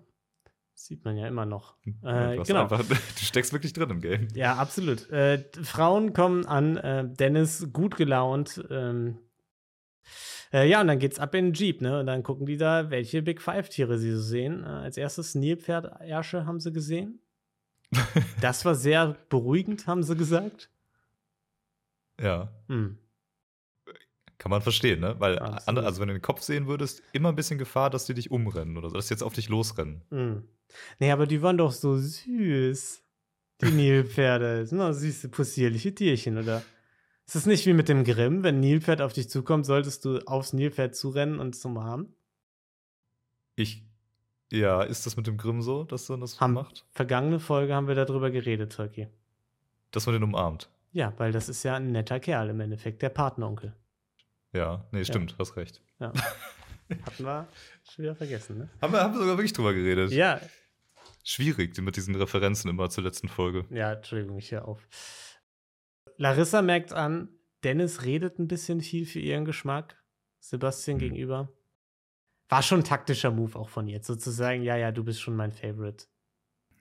[0.78, 1.76] Sieht man ja immer noch.
[2.04, 2.62] Ja, Äh, du, genau.
[2.62, 4.28] einfach, du steckst wirklich drin im Game.
[4.34, 5.10] Ja, absolut.
[5.10, 8.64] Äh, Frauen kommen an, äh, Dennis gut gelaunt.
[8.70, 9.18] Ähm,
[10.52, 11.98] äh, ja, und dann geht's ab in den Jeep, ne?
[11.98, 14.62] Und dann gucken die da, welche Big Five-Tiere sie so sehen.
[14.62, 17.20] Äh, als erstes Nilpferd-Ärsche haben sie gesehen.
[18.40, 20.70] Das war sehr beruhigend, haben sie gesagt.
[22.20, 22.52] Ja.
[22.68, 22.98] Hm.
[24.38, 25.16] Kann man verstehen, ne?
[25.18, 25.84] Weil Absolut.
[25.84, 28.76] also wenn du den Kopf sehen würdest, immer ein bisschen Gefahr, dass die dich umrennen
[28.76, 30.02] oder so, dass sie jetzt auf dich losrennen.
[30.10, 30.44] Hm.
[31.00, 33.02] Nee, aber die waren doch so süß.
[33.60, 34.60] Die Nilpferde.
[34.60, 36.62] Das sind doch süße, possierliche Tierchen, oder?
[37.26, 38.44] Ist es nicht wie mit dem Grimm?
[38.44, 42.14] Wenn ein Nilpferd auf dich zukommt, solltest du aufs Nilpferd zurennen und es umarmen?
[43.56, 43.84] Ich,
[44.52, 46.86] ja, ist das mit dem Grimm so, dass man das Haben- macht?
[46.92, 49.08] Vergangene Folge haben wir darüber geredet, Turkey.
[49.90, 50.70] Dass man den umarmt.
[50.92, 53.74] Ja, weil das ist ja ein netter Kerl im Endeffekt, der Patenonkel.
[54.52, 55.82] Ja, nee, stimmt, hast recht.
[56.00, 56.12] Ja.
[57.04, 57.48] Hatten wir
[57.92, 58.70] schon wieder vergessen, ne?
[58.80, 60.10] Haben wir, haben wir sogar wirklich drüber geredet.
[60.12, 60.40] Ja,
[61.24, 63.66] Schwierig, mit diesen Referenzen immer zur letzten Folge.
[63.70, 64.86] ja, Entschuldigung, ich höre auf.
[66.16, 67.28] Larissa merkt an,
[67.64, 70.02] Dennis redet ein bisschen viel für ihren Geschmack,
[70.40, 71.00] Sebastian Hm.
[71.00, 71.52] gegenüber.
[72.48, 75.52] War schon ein taktischer Move auch von ihr, sozusagen, ja, ja, du bist schon mein
[75.52, 76.06] Favorite.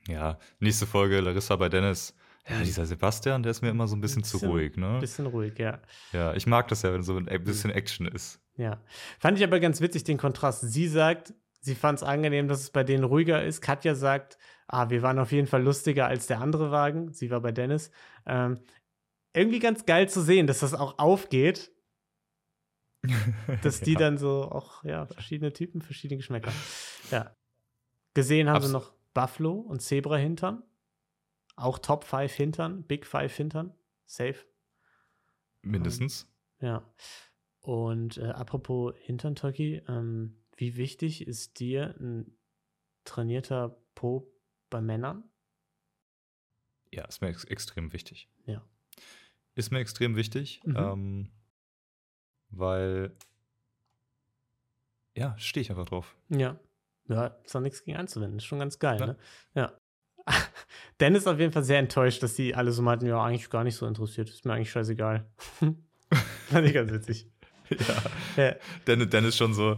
[0.07, 2.15] Ja, nächste Folge, Larissa bei Dennis.
[2.49, 4.99] Ja, dieser Sebastian, der ist mir immer so ein bisschen, zu Bisschen- ruhig, ne?
[4.99, 5.81] Bisschen ruhig, ja.
[6.13, 8.39] Ja, ich mag das ja, wenn so ein bisschen Action ist.
[8.55, 8.81] Ja.
[9.19, 10.61] Fand ich aber ganz witzig, den Kontrast.
[10.61, 13.61] Sie sagt, sie fand es angenehm, dass es bei denen ruhiger ist.
[13.61, 14.37] Katja sagt,
[14.67, 17.11] ah, wir waren auf jeden Fall lustiger als der andere Wagen.
[17.13, 17.91] Sie war bei Dennis.
[18.25, 18.59] Ähm,
[19.33, 21.71] irgendwie ganz geil zu sehen, dass das auch aufgeht,
[23.61, 23.99] dass die Ja.
[23.99, 26.51] dann so auch, ja, verschiedene Typen, verschiedene Geschmäcker.
[27.11, 27.35] Ja.
[28.13, 30.63] Gesehen haben sie Abs- noch Buffalo und Zebra Hintern.
[31.57, 33.73] Auch Top 5 Hintern, Big 5 Hintern.
[34.05, 34.37] Safe.
[35.63, 36.27] Mindestens.
[36.61, 36.87] Ja.
[37.61, 42.37] Und äh, apropos Hintern Turkey, ähm, wie wichtig ist dir ein
[43.03, 44.31] trainierter Po
[44.69, 45.23] bei Männern?
[46.93, 48.29] Ja, ist mir ex extrem wichtig.
[48.45, 48.63] Ja.
[49.55, 50.75] Ist mir extrem wichtig, Mhm.
[50.77, 51.31] ähm,
[52.49, 53.17] weil,
[55.15, 56.15] ja, stehe ich einfach drauf.
[56.29, 56.59] Ja.
[57.09, 58.37] Ja, ist doch nichts gegen einzuwenden.
[58.37, 59.05] Ist schon ganz geil, Ja.
[59.07, 59.17] ne?
[59.55, 59.79] Ja.
[60.99, 63.63] Dennis ist auf jeden Fall sehr enttäuscht, dass die alle so meinten, ja, eigentlich gar
[63.63, 64.29] nicht so interessiert.
[64.29, 65.25] Ist mir eigentlich scheißegal.
[66.49, 67.29] Fand ich ganz witzig.
[67.69, 68.43] Ja.
[68.43, 68.55] Ja,
[68.87, 69.77] Dennis, Dennis schon so,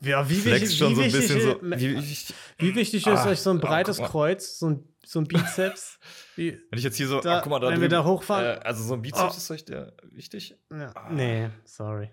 [0.00, 1.60] ja wie, wichtig, schon wie, so ein wichtig, bisschen so.
[1.62, 4.08] Wie, ich, wie wichtig ist Ah, euch so ein ah, breites mal.
[4.08, 5.98] Kreuz, so ein, so ein Bizeps?
[6.36, 8.04] Wie, wenn ich jetzt hier so, Da- ah, guck mal, da wenn wir drüben, da
[8.04, 9.36] hochfahren- Äh, also so ein Bizeps Oh.
[9.36, 10.56] ist euch der wichtig?
[10.72, 11.10] Ja, Ah.
[11.12, 12.10] nee, sorry.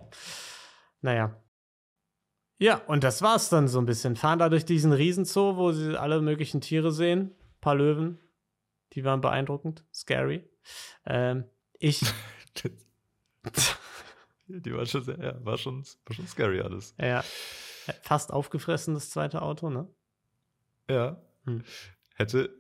[1.02, 1.36] Naja.
[2.60, 4.16] Ja, und das war's dann so ein bisschen.
[4.16, 7.32] Fahren da durch diesen Riesenzoo, wo sie alle möglichen Tiere sehen.
[7.32, 8.20] Ein paar Löwen.
[8.94, 9.84] Die waren beeindruckend.
[9.94, 10.48] Scary.
[11.06, 11.46] Ähm,
[11.80, 12.02] ich,
[14.48, 16.96] Die war schon sehr, ja, war schon, war schon scary alles.
[17.00, 17.22] ja,
[18.04, 19.88] fast aufgefressen, das zweite Auto, ne?
[20.90, 21.22] Ja.
[21.46, 21.64] Hm.
[22.16, 22.58] Hätte,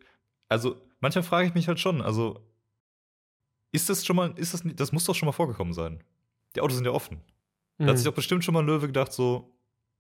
[0.50, 2.46] also manchmal frage ich mich halt schon, also
[3.72, 6.04] ist das schon mal, ist das, nicht- das muss doch schon mal vorgekommen sein.
[6.56, 7.22] Die Autos sind ja offen.
[7.78, 7.98] Da hat Mhm.
[7.98, 9.56] sich doch bestimmt schon mal ein Löwe gedacht, so,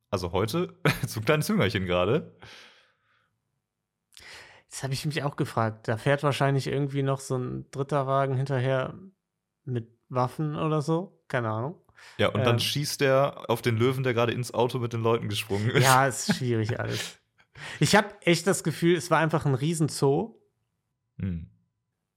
[0.09, 2.35] also heute, so ein kleines Jüngerchen gerade.
[4.69, 5.87] Das habe ich mich auch gefragt.
[5.87, 8.93] Da fährt wahrscheinlich irgendwie noch so ein dritter Wagen hinterher
[9.63, 11.21] mit Waffen oder so.
[11.27, 11.75] Keine Ahnung.
[12.17, 12.45] Ja, und Ähm.
[12.45, 15.83] dann schießt der auf den Löwen, der gerade ins Auto mit den Leuten gesprungen ist.
[15.83, 17.17] Ja, ist schwierig alles.
[17.79, 20.35] Ich habe echt das Gefühl, es war einfach ein Riesenzoo
[21.19, 21.49] Hm.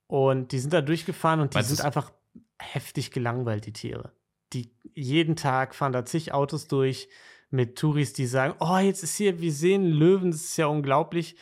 [0.07, 2.13] und die sind da durchgefahren und die Meinst sind einfach
[2.59, 4.13] heftig gelangweilt, die Tiere.
[4.53, 7.09] Die jeden Tag fahren da zig Autos durch
[7.49, 11.37] mit Touris, die sagen, oh, jetzt ist hier, wir sehen Löwen, das ist ja unglaublich.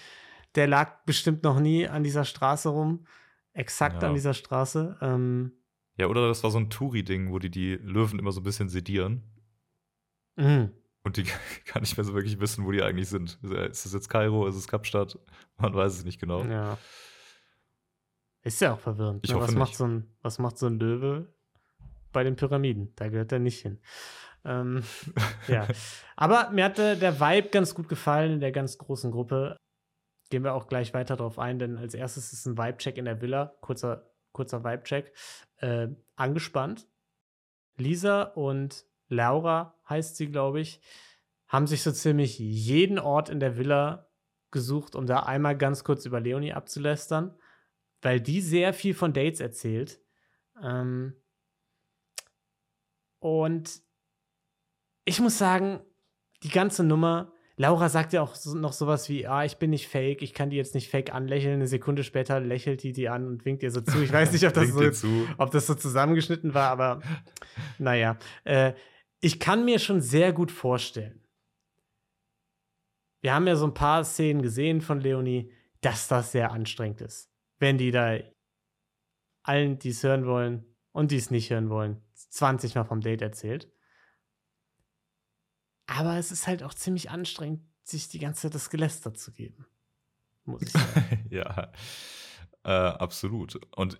[0.55, 3.07] Der lag bestimmt noch nie an dieser Straße rum.
[3.53, 4.09] Exakt Ja.
[4.09, 4.97] an dieser Straße.
[5.01, 5.53] Ähm,
[5.97, 8.69] Ja, oder das war so ein Touri-Ding, wo die die Löwen immer so ein bisschen
[8.69, 9.23] sedieren.
[10.37, 10.71] mh.
[11.05, 11.25] Und die
[11.73, 13.39] gar nicht mehr so wirklich wissen, wo die eigentlich sind.
[13.43, 15.19] Ist es jetzt Kairo, ist es Kapstadt?
[15.57, 16.45] Man weiß es nicht genau.
[16.45, 16.77] Ja.
[18.43, 19.25] Ist ja auch verwirrend.
[19.25, 19.37] Ich ne?
[19.37, 19.79] hoffe was, macht nicht.
[19.79, 21.33] so ein, was macht so ein Löwe
[22.13, 22.93] bei den Pyramiden?
[22.97, 23.81] Da gehört er nicht hin.
[24.45, 24.83] Ähm,
[25.49, 25.67] ja.
[26.17, 29.57] Aber mir hat der, der Vibe ganz gut gefallen in der ganz großen Gruppe.
[30.31, 33.21] Gehen wir auch gleich weiter drauf ein, denn als erstes ist ein Vibe-Check in der
[33.21, 33.57] Villa.
[33.61, 35.13] Kurzer, kurzer Vibe-Check.
[35.57, 36.87] Äh, angespannt.
[37.77, 40.81] Lisa und Laura heißt sie, glaube ich,
[41.47, 44.09] haben sich so ziemlich jeden Ort in der Villa
[44.51, 47.39] gesucht, um da einmal ganz kurz über Leonie abzulästern,
[48.03, 50.01] weil die sehr viel von Dates erzählt.
[50.63, 51.15] Ähm
[53.19, 53.83] und
[55.05, 55.81] ich muss sagen,
[56.43, 59.89] die ganze Nummer, Laura sagt ja auch so, noch sowas wie, ah, ich bin nicht
[59.89, 61.55] fake, ich kann die jetzt nicht fake anlächeln.
[61.55, 64.01] Eine Sekunde später lächelt die die an und winkt ihr so zu.
[64.01, 67.03] Ich weiß nicht, ob das so, ob das so zusammengeschnitten war, aber
[67.79, 68.17] naja.
[68.45, 68.75] Äh,
[69.21, 71.21] ich kann mir schon sehr gut vorstellen,
[73.21, 75.51] wir haben ja so ein paar Szenen gesehen von Leonie,
[75.81, 77.29] dass das sehr anstrengend ist.
[77.59, 78.19] Wenn die da
[79.43, 83.23] allen, die es hören wollen und die es nicht hören wollen, 20 Mal vom Date
[83.23, 83.69] erzählt.
[85.89, 89.67] Aber es ist halt auch ziemlich anstrengend, sich die ganze Zeit das Geläster zu geben.
[90.45, 91.27] Muss ich sagen.
[91.31, 91.73] ja,
[92.65, 93.59] äh, absolut.
[93.75, 93.99] Und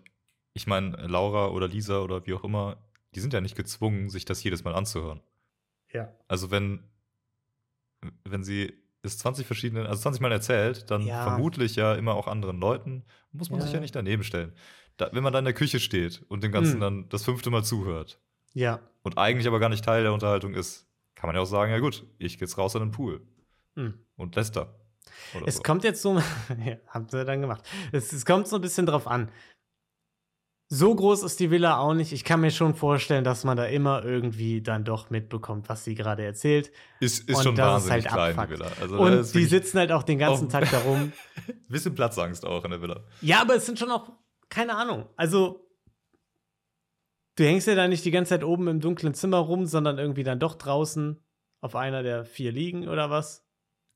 [0.53, 2.77] ich meine, Laura oder Lisa oder wie auch immer,
[3.15, 5.21] die sind ja nicht gezwungen, sich das jedes Mal anzuhören.
[5.93, 6.13] ja.
[6.29, 6.85] Also wenn,
[8.25, 11.23] wenn sie es 20 verschiedene, also 20 Mal erzählt, dann Ja.
[11.23, 13.65] vermutlich ja immer auch anderen Leuten, muss man Ja.
[13.65, 14.53] sich ja nicht daneben stellen.
[14.99, 16.81] Da, wenn man da in der Küche steht und dem Ganzen Hm.
[16.81, 18.21] dann das fünfte Mal zuhört
[18.53, 18.81] Ja.
[19.03, 20.87] und eigentlich aber gar nicht Teil der Unterhaltung ist,
[21.19, 23.21] kann man ja auch sagen, ja gut, ich gehe jetzt raus an den Pool
[23.75, 23.95] Hm.
[24.17, 24.73] und lässt da.
[25.47, 25.63] Es so.
[25.63, 26.17] kommt jetzt so,
[26.65, 27.63] ja, haben sie dann gemacht.
[27.93, 29.31] Es, es kommt so ein bisschen drauf an.
[30.71, 32.13] So groß ist die Villa auch nicht.
[32.13, 35.95] Ich kann mir schon vorstellen, dass man da immer irgendwie dann doch mitbekommt, was sie
[35.95, 36.71] gerade erzählt.
[37.01, 38.53] Ist, ist und schon wahnsinnig halt klein, die.
[38.53, 38.67] Villa.
[38.79, 41.11] Also, Und die sitzen halt auch den ganzen auch- Tag da rum.
[41.49, 43.03] ein bisschen Platzangst auch in der Villa.
[43.23, 44.13] Ja, aber es sind schon auch,
[44.51, 45.07] keine Ahnung.
[45.17, 45.68] Also,
[47.39, 50.25] du hängst ja da nicht die ganze Zeit oben im dunklen Zimmer rum, sondern irgendwie
[50.25, 51.21] dann doch draußen
[51.61, 53.47] auf einer der vier Liegen oder was.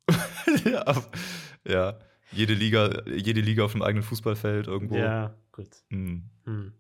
[0.65, 1.03] ja,
[1.67, 1.99] ja,
[2.31, 4.97] jede Liga, jede Liga auf dem eigenen Fußballfeld irgendwo.
[4.97, 5.69] Ja, gut.
[5.91, 6.31] Hm.
[6.45, 6.73] Hm.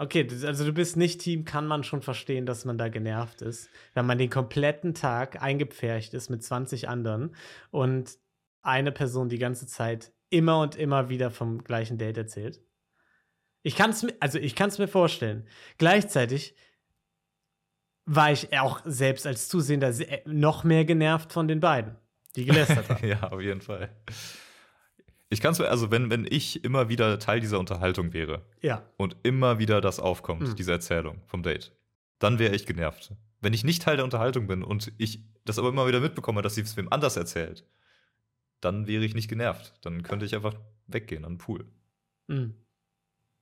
[0.00, 3.68] Okay, also du bist nicht Team, kann man schon verstehen, dass man da genervt ist,
[3.94, 7.34] wenn man den kompletten Tag eingepfercht ist mit 20 anderen
[7.72, 8.16] und
[8.62, 12.60] eine Person die ganze Zeit immer und immer wieder vom gleichen Date erzählt.
[13.68, 15.46] Ich kann es mir, also ich kann es mir vorstellen.
[15.76, 16.54] Gleichzeitig
[18.06, 21.94] war ich auch selbst als Zusehender se- noch mehr genervt von den beiden,
[22.34, 23.06] die gelästert haben.
[23.06, 23.90] ja, auf jeden Fall.
[25.28, 28.82] Ich kann es mir, also wenn, wenn ich immer wieder Teil dieser Unterhaltung wäre ja,
[28.96, 30.56] und immer wieder das aufkommt, Hm.
[30.56, 31.72] diese Erzählung vom Date,
[32.18, 33.12] dann wäre ich genervt.
[33.42, 36.54] Wenn ich nicht Teil der Unterhaltung bin und ich das aber immer wieder mitbekomme, dass
[36.54, 37.66] sie es wem anders erzählt,
[38.62, 39.74] dann wäre ich nicht genervt.
[39.82, 40.54] Dann könnte ich einfach
[40.86, 41.66] weggehen an den Pool.
[42.28, 42.54] hm.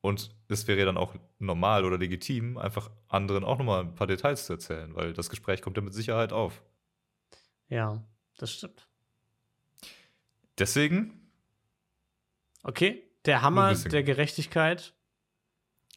[0.00, 4.46] Und es wäre dann auch normal oder legitim, einfach anderen auch nochmal ein paar Details
[4.46, 6.62] zu erzählen, weil das Gespräch kommt ja mit Sicherheit auf.
[7.68, 8.04] ja,
[8.38, 8.86] das stimmt.
[10.58, 11.26] Deswegen
[12.66, 14.92] Okay, der Hammer der Gerechtigkeit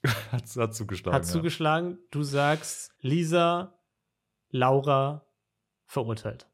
[0.32, 1.16] hat es zugeschlagen.
[1.16, 1.98] hat zugeschlagen.
[2.12, 3.74] Du sagst, Lisa,
[4.52, 5.26] Laura
[5.86, 6.48] verurteilt.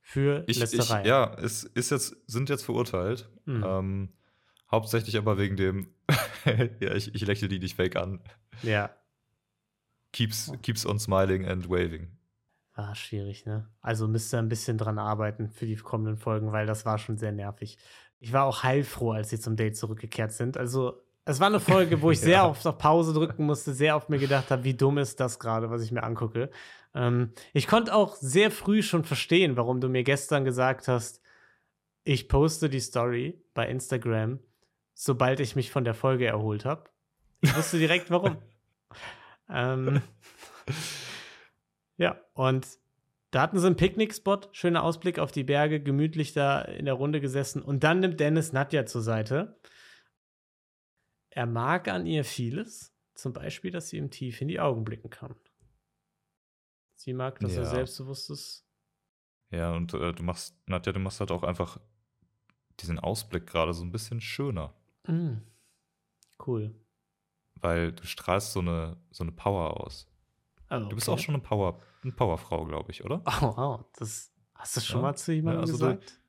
[0.00, 1.06] Für Ich, ich, Lästerei.
[1.06, 3.28] ja, es ist jetzt, sind jetzt verurteilt.
[3.44, 3.64] Mhm.
[3.64, 4.12] Ähm,
[4.70, 5.88] hauptsächlich aber wegen dem,
[6.80, 8.20] ja, ich, ich lächle die nicht fake an.
[8.62, 8.90] ja.
[10.12, 12.08] Keeps, keeps on smiling and waving.
[12.74, 13.68] War schwierig, ne?
[13.82, 17.18] Also müsst ihr ein bisschen dran arbeiten für die kommenden Folgen, weil das war schon
[17.18, 17.76] sehr nervig.
[18.18, 20.56] Ich war auch heilfroh, als sie zum Date zurückgekehrt sind.
[20.56, 22.46] Also, es war eine Folge, wo ich sehr Ja.
[22.48, 25.68] oft auf Pause drücken musste, sehr oft mir gedacht habe, wie dumm ist das gerade,
[25.70, 26.50] was ich mir angucke.
[26.94, 31.20] Ähm, ich konnte auch sehr früh schon verstehen, warum du mir gestern gesagt hast,
[32.04, 34.38] ich poste die Story bei Instagram,
[35.00, 36.90] sobald ich mich von der Folge erholt habe.
[37.40, 38.36] Ich wusste direkt, warum.
[39.48, 40.02] ähm,
[41.96, 42.66] ja, und
[43.30, 47.20] da hatten sie einen Picknickspot, schöner Ausblick auf die Berge, gemütlich da in der Runde
[47.20, 47.62] gesessen.
[47.62, 49.60] Und dann nimmt Dennis Nadja zur Seite.
[51.30, 55.10] Er mag an ihr vieles, zum Beispiel, dass sie ihm tief in die Augen blicken
[55.10, 55.36] kann.
[56.96, 57.70] Sie mag, dass er Ja.
[57.70, 58.66] selbstbewusst ist.
[59.50, 61.78] Ja, und äh, du machst, Nadja, du machst halt auch einfach
[62.80, 64.74] diesen Ausblick gerade so ein bisschen schöner.
[65.08, 65.38] Mm.
[66.46, 66.74] Cool.
[67.56, 70.06] Weil du strahlst so eine, so eine Power aus.
[70.70, 71.18] Oh, Du bist okay.
[71.18, 73.22] auch schon eine Power, eine Powerfrau, glaube ich, oder?
[73.26, 73.84] Oh, wow.
[73.98, 75.02] Das hast du schon Ja.
[75.02, 76.20] mal zu jemandem Ja, also gesagt?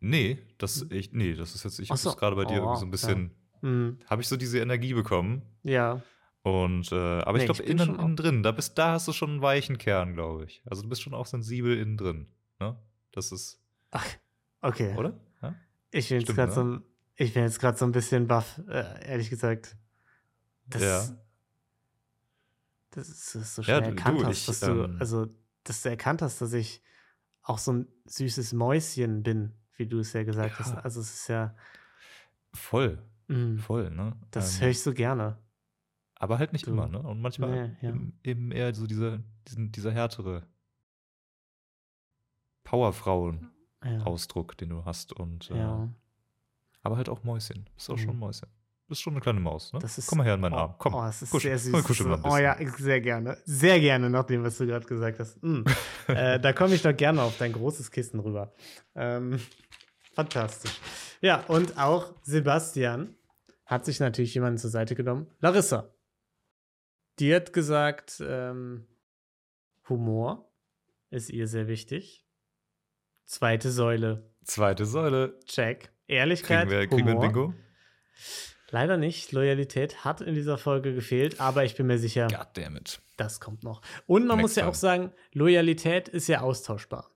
[0.00, 2.12] Nee, das, ich, nee, das ist jetzt, ich so.
[2.16, 5.42] gerade bei dir Oh, irgendwie so ein bisschen, Hm, habe ich so diese Energie bekommen.
[5.62, 6.02] ja.
[6.44, 9.30] Und, äh, aber Nee, ich glaube, innen, innen drin, da, bist, da hast du schon
[9.30, 10.60] einen weichen Kern, glaube ich.
[10.66, 12.26] Also du bist schon auch sensibel innen drin.
[12.58, 12.76] Ne?
[13.12, 13.62] Das ist,
[13.92, 14.04] Ach,
[14.60, 14.96] okay.
[14.96, 15.20] oder?
[15.40, 15.54] Ja?
[15.92, 16.52] Ich bin jetzt gerade ne?
[16.52, 16.84] so, ein-
[17.22, 19.76] ich bin jetzt gerade so ein bisschen baff, äh, ehrlich gesagt.
[20.66, 21.16] Das, Ja.
[22.90, 25.26] das ist, so Ja, schnell du- erkannt du, hast, ich, dass du, ähm, also,
[25.64, 26.82] dass du erkannt hast, dass ich
[27.42, 30.58] auch so ein süßes Mäuschen bin, wie du es ja gesagt Ja.
[30.58, 30.74] hast.
[30.84, 31.56] Also es ist ja,
[32.54, 34.14] Voll, mm, voll, ne?
[34.30, 35.38] das Ähm, höre ich so gerne.
[36.16, 37.00] Aber halt nicht Du- immer, ne?
[37.02, 37.94] Und manchmal Nee, ja.
[38.22, 40.46] eben, eher so diese, diesen, dieser härtere
[42.64, 44.56] Powerfrauen-Ausdruck, Ja.
[44.56, 45.12] den du hast.
[45.12, 45.88] Und, äh, ja.
[46.82, 47.68] Aber halt auch Mäuschen.
[47.74, 48.00] Bist auch Mhm.
[48.00, 48.48] schon ein Mäuschen.
[48.88, 49.78] Bist schon eine kleine Maus, ne?
[49.78, 50.74] Das ist, Komm mal her in meinen oh, Arm.
[50.78, 50.94] Komm.
[50.94, 51.84] Oh, das ist kuschel- sehr süß.
[51.84, 52.82] kuschel mal ein oh ja, bisschen.
[52.82, 53.38] sehr gerne.
[53.46, 55.42] Sehr gerne, nach dem, was du gerade gesagt hast.
[55.42, 55.62] Mm.
[56.08, 58.52] äh, da komme ich doch gerne auf dein großes Kissen rüber.
[58.94, 59.40] Ähm,
[60.12, 60.78] fantastisch.
[61.20, 63.14] Ja, und auch Sebastian
[63.64, 65.30] hat sich natürlich jemanden zur Seite genommen.
[65.38, 65.88] Larissa.
[67.18, 68.86] Die hat gesagt, ähm,
[69.88, 70.52] Humor
[71.10, 72.26] ist ihr sehr wichtig.
[73.26, 75.38] Zweite Säule, Zweite Säule.
[75.46, 75.91] check.
[76.12, 77.20] Ehrlichkeit, Kriegen wir, kriegen wir ein.
[77.20, 77.54] Bingo?
[78.70, 79.32] Leider nicht.
[79.32, 82.28] Loyalität hat in dieser Folge gefehlt, aber ich bin mir sicher,
[83.16, 83.82] das kommt noch.
[84.06, 84.70] Und man Next muss ja time.
[84.70, 87.10] auch sagen, Loyalität ist ja austauschbar.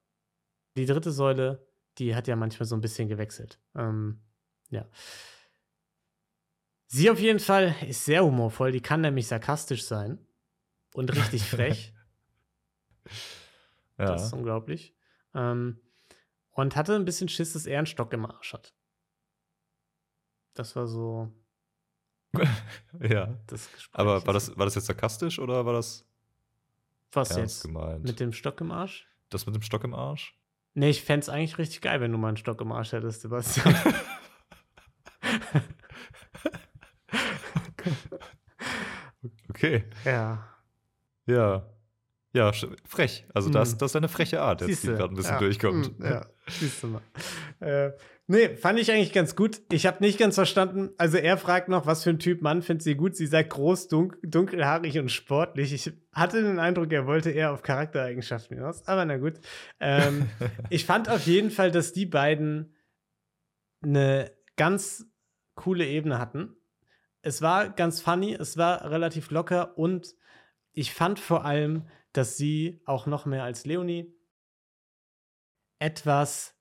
[0.77, 1.67] Die dritte Säule,
[1.99, 3.59] die hat ja manchmal so ein bisschen gewechselt.
[3.75, 4.21] Ähm,
[4.69, 4.87] ja.
[6.89, 8.71] Sie auf jeden Fall ist sehr humorvoll.
[8.71, 10.19] Die kann nämlich sarkastisch sein
[10.95, 11.95] und richtig frech.
[13.99, 14.07] Ja.
[14.07, 14.95] Das ist unglaublich.
[15.35, 15.81] Ähm,
[16.51, 18.75] und hatte ein bisschen Schiss, dass er einen Stock im Arsch hat.
[20.57, 21.31] Das war so
[23.01, 23.39] ja.
[23.47, 23.91] das Gespräch.
[23.99, 26.05] Aber war das, war das jetzt sarkastisch oder war das
[27.13, 27.63] was ernst jetzt?
[27.73, 28.05] gemeint?
[28.05, 29.07] Mit dem Stock im Arsch?
[29.31, 30.37] das mit dem Stock im Arsch?
[30.75, 33.23] Nee, ich fände es eigentlich richtig geil, wenn du mal einen Stock im Arsch hättest,
[33.23, 33.75] Sebastian.
[39.49, 39.85] Okay.
[40.05, 40.47] ja.
[41.27, 41.67] Ja.
[42.33, 42.53] Ja,
[42.85, 43.27] frech.
[43.33, 43.79] Also, das, Hm.
[43.79, 45.39] das ist eine freche Art, jetzt, die gerade ein bisschen ja.
[45.39, 45.99] durchkommt.
[45.99, 47.01] Mm, Ja, siehst du mal.
[47.61, 47.93] Äh,
[48.27, 49.61] nee, fand ich eigentlich ganz gut.
[49.73, 50.91] Ich habe nicht ganz verstanden.
[50.99, 53.17] Also, er fragt noch, was für ein Typ Mann findet sie gut.
[53.17, 55.73] Sie sagt groß, dunk dunkelhaarig und sportlich.
[55.73, 58.87] Ich hatte den Eindruck, er wollte eher auf Charaktereigenschaften hinaus.
[58.87, 59.35] Aber na gut.
[59.81, 60.29] Ähm,
[60.71, 62.75] ich fand auf jeden Fall, dass die beiden
[63.83, 65.07] eine ganz
[65.55, 66.57] coole Ebene hatten.
[67.23, 70.15] Es war ganz funny, es war relativ locker und
[70.73, 74.15] ich fand vor allem, dass sie auch noch mehr als Leonie
[75.79, 76.56] etwas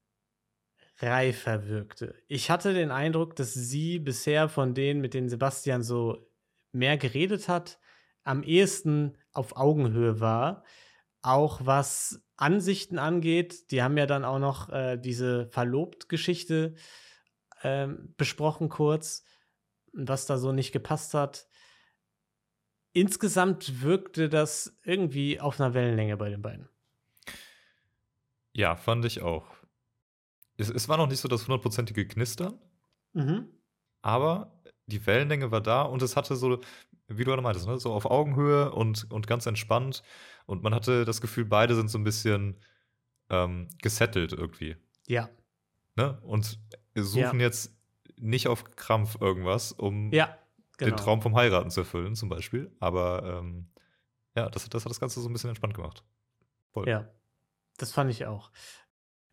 [0.99, 2.15] reifer wirkte.
[2.27, 6.29] Ich hatte den Eindruck, dass sie bisher von denen, mit denen Sebastian so
[6.71, 7.79] mehr geredet hat,
[8.23, 10.63] am ehesten auf Augenhöhe war.
[11.21, 16.75] Auch was Ansichten angeht, die haben ja dann auch noch äh, diese Verlobt-Geschichte
[17.63, 19.25] ähm, besprochen kurz,
[19.93, 21.47] was da so nicht gepasst hat.
[22.93, 26.69] Insgesamt wirkte das irgendwie auf einer Wellenlänge bei den beiden.
[28.53, 29.45] Ja, fand ich auch.
[30.57, 32.59] Es, es war noch nicht so das hundertprozentige Knistern,
[33.13, 33.47] Mhm.
[34.01, 36.59] aber die Wellenlänge war da und es hatte so,
[37.07, 40.03] wie du gerade meintest, ne, so auf Augenhöhe und, und ganz entspannt.
[40.45, 42.59] Und man hatte das Gefühl, beide sind so ein bisschen
[43.29, 44.75] ähm, gesettelt irgendwie.
[45.07, 45.29] Ja.
[45.95, 46.19] Ne?
[46.21, 46.59] Und
[46.95, 47.75] suchen jetzt
[48.17, 50.37] nicht auf Krampf irgendwas, um Ja,
[50.77, 50.91] genau.
[50.91, 52.71] den Traum vom Heiraten zu erfüllen, zum Beispiel.
[52.79, 53.69] Aber ähm,
[54.35, 56.03] ja, das, das hat das Ganze so ein bisschen entspannt gemacht.
[56.73, 56.87] Voll.
[56.87, 57.09] Ja,
[57.77, 58.51] das fand ich auch.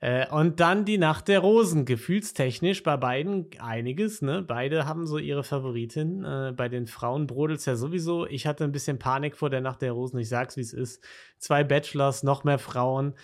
[0.03, 1.85] Äh, und dann die Nacht der Rosen.
[1.85, 4.21] Gefühlstechnisch bei beiden einiges.
[4.21, 4.43] Ne?
[4.43, 6.25] Beide haben so ihre Favoritin.
[6.25, 8.27] Äh, bei den Frauen brodelt es ja sowieso.
[8.27, 10.19] Ich hatte ein bisschen Panik vor der Nacht der Rosen.
[10.19, 11.05] Ich sag's, wie es ist.
[11.39, 13.15] Zwei Bachelors, noch mehr Frauen.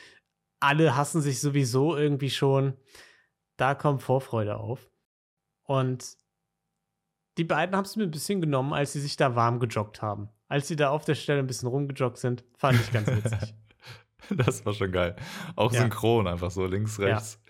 [0.61, 2.75] Alle hassen sich sowieso irgendwie schon.
[3.57, 4.89] Da kommt Vorfreude auf.
[5.65, 6.17] Und
[7.39, 10.29] die beiden haben es mir ein bisschen genommen, als sie sich da warm gejoggt haben.
[10.47, 13.55] Als sie da auf der Stelle ein bisschen rumgejoggt sind, fand ich ganz witzig.
[14.37, 15.17] Das war schon geil.
[15.57, 15.81] Auch Ja.
[15.83, 17.41] synchron, einfach so links, rechts.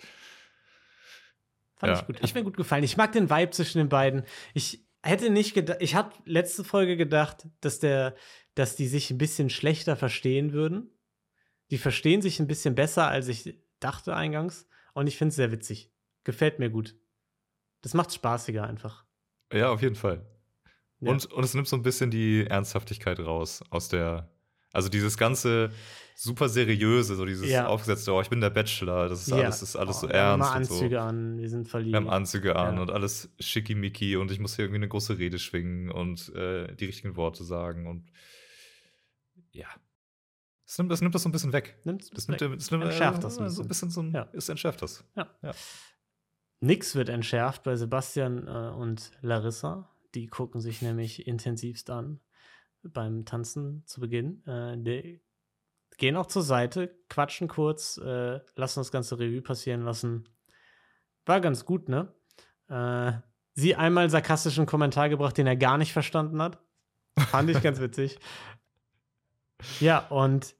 [1.76, 2.16] Fand Ja, ich gut.
[2.16, 2.84] Hat ich- mir gut gefallen.
[2.84, 4.24] Ich mag den Vibe zwischen den beiden.
[4.54, 8.16] Ich hätte nicht gedacht, ich hatte letzte Folge gedacht, dass der,
[8.54, 10.90] dass die sich ein bisschen schlechter verstehen würden.
[11.70, 14.66] Die verstehen sich ein bisschen besser, als ich dachte eingangs.
[14.94, 15.92] Und ich finde es sehr witzig.
[16.24, 16.96] Gefällt mir gut.
[17.82, 19.04] Das macht spaßiger einfach.
[19.52, 20.26] Ja, auf jeden Fall.
[21.00, 21.12] Ja.
[21.12, 24.28] Und, und es nimmt so ein bisschen die Ernsthaftigkeit raus aus der,
[24.72, 25.70] Also dieses ganze
[26.14, 27.66] super seriöse, so dieses Ja.
[27.68, 29.36] aufgesetzte, oh, ich bin der Bachelor, das ist Ja.
[29.44, 30.74] alles, ist alles Oh, so wir haben ernst und so.
[30.74, 31.92] Anzüge an, wir sind verliebt.
[31.92, 32.82] Wir haben Anzüge an Ja.
[32.82, 36.86] und alles schickimicki und ich muss hier irgendwie eine große Rede schwingen und äh, die
[36.86, 38.10] richtigen Worte sagen und
[39.52, 39.68] ja.
[40.66, 41.78] Es nimmt, das nimmt das so ein bisschen weg.
[41.84, 42.40] Nimmt's Das weg.
[42.40, 43.88] nimmt, das nimmt Entschärft das ein so ein bisschen.
[43.88, 44.28] bisschen so ein, Ja.
[44.34, 45.04] es entschärft das.
[46.60, 49.88] Nix wird entschärft bei Sebastian äh, und Larissa.
[50.14, 52.20] Die gucken sich nämlich intensivst an
[52.92, 54.44] beim Tanzen zu Beginn.
[54.46, 55.20] Äh, die
[55.98, 60.28] gehen auch zur Seite, quatschen kurz, äh, lassen das ganze Revue passieren lassen.
[61.26, 62.12] War ganz gut, ne?
[62.68, 63.12] Äh,
[63.54, 66.58] sie einmal sarkastischen Kommentar gebracht, den er gar nicht verstanden hat.
[67.18, 68.18] Fand ich ganz witzig.
[69.80, 70.54] Ja, und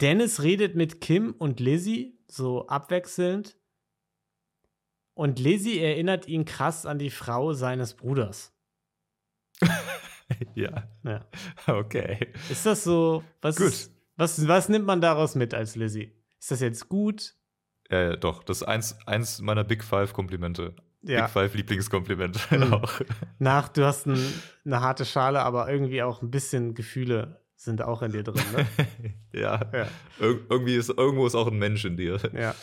[0.00, 3.56] Dennis redet mit Kim und Lizzie so abwechselnd.
[5.14, 8.52] Und Lizzie erinnert ihn krass an die Frau seines Bruders.
[10.54, 11.24] ja, Ja.
[11.66, 12.32] okay.
[12.50, 13.22] Ist das so?
[13.42, 13.66] Was, Gut.
[13.68, 16.12] Ist, was, was nimmt man daraus mit als Lizzie?
[16.40, 17.34] Ist das jetzt gut?
[17.90, 20.74] Ja, doch, das ist eins, eins meiner Big Five Komplimente.
[21.02, 21.22] Ja.
[21.22, 22.80] Big Five Lieblingskomplimente Mhm.
[23.38, 24.18] Nach, du hast ein,
[24.64, 28.66] eine harte Schale, aber irgendwie auch ein bisschen Gefühle sind auch in dir drin, ne?
[29.32, 29.60] ja.
[29.72, 29.88] Ja.
[30.18, 32.18] Ir irgendwie ist, irgendwo ist auch ein Mensch in dir.
[32.34, 32.54] ja,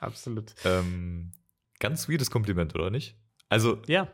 [0.00, 0.54] absolut.
[0.64, 1.32] Ähm,
[1.78, 3.16] ganz weirdes Kompliment, oder nicht?
[3.50, 4.08] Also, Ja.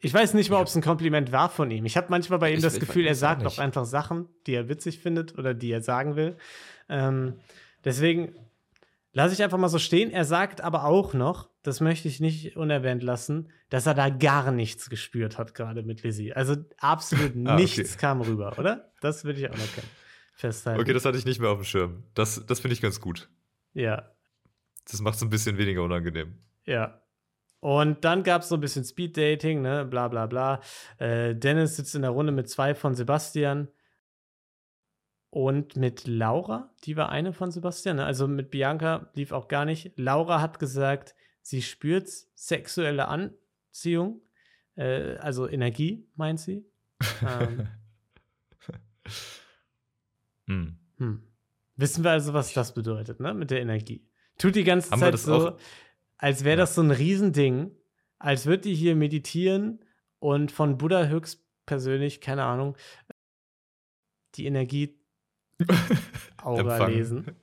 [0.00, 1.84] Ich weiß nicht mal, ob es ein Kompliment war von ihm.
[1.84, 4.68] Ich habe manchmal bei ihm Ich- das Gefühl, er sagt auch einfach Sachen, die er
[4.68, 6.36] witzig findet oder die er sagen will.
[6.88, 7.34] Ähm,
[7.84, 8.34] deswegen
[9.12, 10.10] lasse ich einfach mal so stehen.
[10.10, 14.50] Er sagt aber auch noch, das möchte ich nicht unerwähnt lassen, dass er da gar
[14.50, 16.32] nichts gespürt hat, gerade mit Lizzie.
[16.32, 17.62] Also absolut Ah, okay.
[17.62, 18.92] nichts kam rüber, oder?
[19.00, 19.64] Das würde ich auch noch.
[20.38, 20.80] Festhalten.
[20.80, 22.02] okay, das hatte ich nicht mehr auf dem Schirm.
[22.14, 23.28] Das, das finde ich ganz gut.
[23.74, 24.10] ja,
[24.90, 26.38] Das macht es ein bisschen weniger unangenehm.
[26.66, 27.00] Ja.
[27.60, 30.60] Und dann gab es so ein bisschen Speed-Dating, ne, bla bla bla.
[30.98, 33.68] Äh, Dennis sitzt in der Runde mit zwei von Sebastian
[35.30, 38.04] und mit Laura, die war eine von Sebastian, ne?
[38.04, 39.92] also mit Bianca lief auch gar nicht.
[39.96, 44.22] Laura hat gesagt, sie spürt sexuelle Anziehung,
[44.76, 46.64] äh, also Energie, meint sie.
[47.22, 47.68] Ähm,
[50.48, 50.78] Hm.
[50.98, 51.22] hm.
[51.76, 54.08] Wissen wir also, was das bedeutet, ne, mit der Energie.
[54.38, 55.56] Tut die ganze Haben Zeit so,
[56.18, 57.70] als wäre das so ein Riesending,
[58.18, 59.84] als würde die hier meditieren
[60.18, 62.76] und von Buddha höchstpersönlich, keine Ahnung,
[64.34, 64.98] die Energie
[66.42, 67.36] Aura lesen.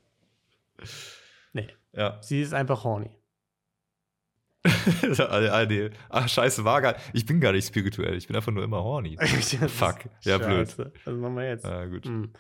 [1.54, 2.22] Nee, Ja.
[2.22, 3.12] sie ist einfach horny.
[5.18, 5.90] ah, nee.
[6.10, 8.16] Ach, scheiße, war gar Ich bin gar nicht spirituell.
[8.16, 9.18] Ich bin einfach nur immer horny.
[9.68, 10.06] Fuck.
[10.22, 10.70] Ja, blöd.
[10.70, 10.94] Scheiße.
[11.04, 11.66] Was machen wir jetzt?
[11.66, 12.06] Ah, gut.
[12.06, 12.32] Hm.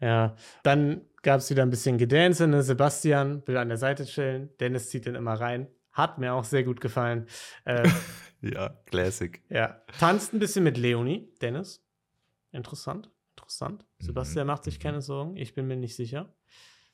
[0.00, 0.34] Ja,
[0.64, 2.46] dann gab es wieder ein bisschen Gedance.
[2.46, 2.62] Ne?
[2.62, 4.50] Sebastian will an der Seite chillen.
[4.60, 5.68] Dennis zieht den immer rein.
[5.92, 7.26] Hat mir auch sehr gut gefallen.
[7.64, 7.88] Äh,
[8.40, 9.42] Ja, Classic.
[9.50, 11.28] ja, tanzt ein bisschen mit Leonie.
[11.42, 11.84] Dennis.
[12.52, 13.10] Interessant.
[13.36, 13.84] Interessant.
[13.98, 14.82] Sebastian Mhm, macht sich mhm.
[14.82, 15.36] keine Sorgen.
[15.36, 16.32] Ich bin mir nicht sicher.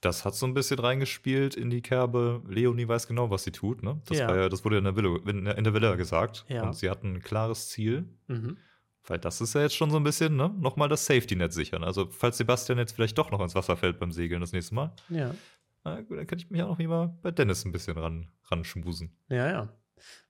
[0.01, 2.43] Das hat so ein bisschen reingespielt in die Kerbe.
[2.49, 3.83] Leonie weiß genau, was sie tut.
[3.83, 4.01] Ne?
[4.07, 4.29] Das, Ja.
[4.29, 6.47] war ja, das wurde ja in der, Villa, in der Villa gesagt.
[6.49, 6.63] Ja.
[6.63, 8.09] Und sie hatten ein klares Ziel.
[8.27, 8.57] Mhm.
[9.07, 10.49] Weil das ist ja jetzt schon so ein bisschen, ne?
[10.59, 11.85] Nochmal das Safety-Net sichern.
[11.85, 14.95] Also, falls Sebastian jetzt vielleicht doch noch ins Wasser fällt beim Segeln das nächste Mal,
[15.11, 15.35] Ja.
[15.85, 18.65] na gut, dann kann ich mich auch noch mal bei Dennis ein bisschen ran, ran
[18.65, 19.15] schmusen.
[19.29, 19.69] Ja, ja.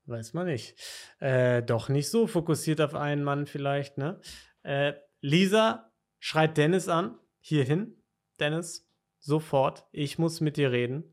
[0.06, 0.74] Weiß man nicht.
[1.20, 4.20] Äh, doch nicht so fokussiert auf einen Mann vielleicht, ne?
[4.62, 7.16] Äh, Lisa schreit Dennis an.
[7.40, 7.94] Hierhin.
[8.40, 9.86] Dennis, sofort.
[9.92, 11.04] Ich muss mit dir reden.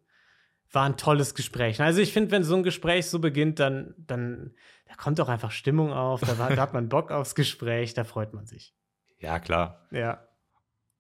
[0.73, 1.79] War ein tolles Gespräch.
[1.81, 4.55] Also ich finde, wenn so ein Gespräch so beginnt, dann, dann
[4.91, 6.19] da kommt doch einfach Stimmung auf.
[6.21, 7.93] Da, da hat man Bock aufs Gespräch.
[7.93, 8.75] Da freut man sich.
[9.19, 9.87] Ja, klar.
[9.91, 10.27] Ja.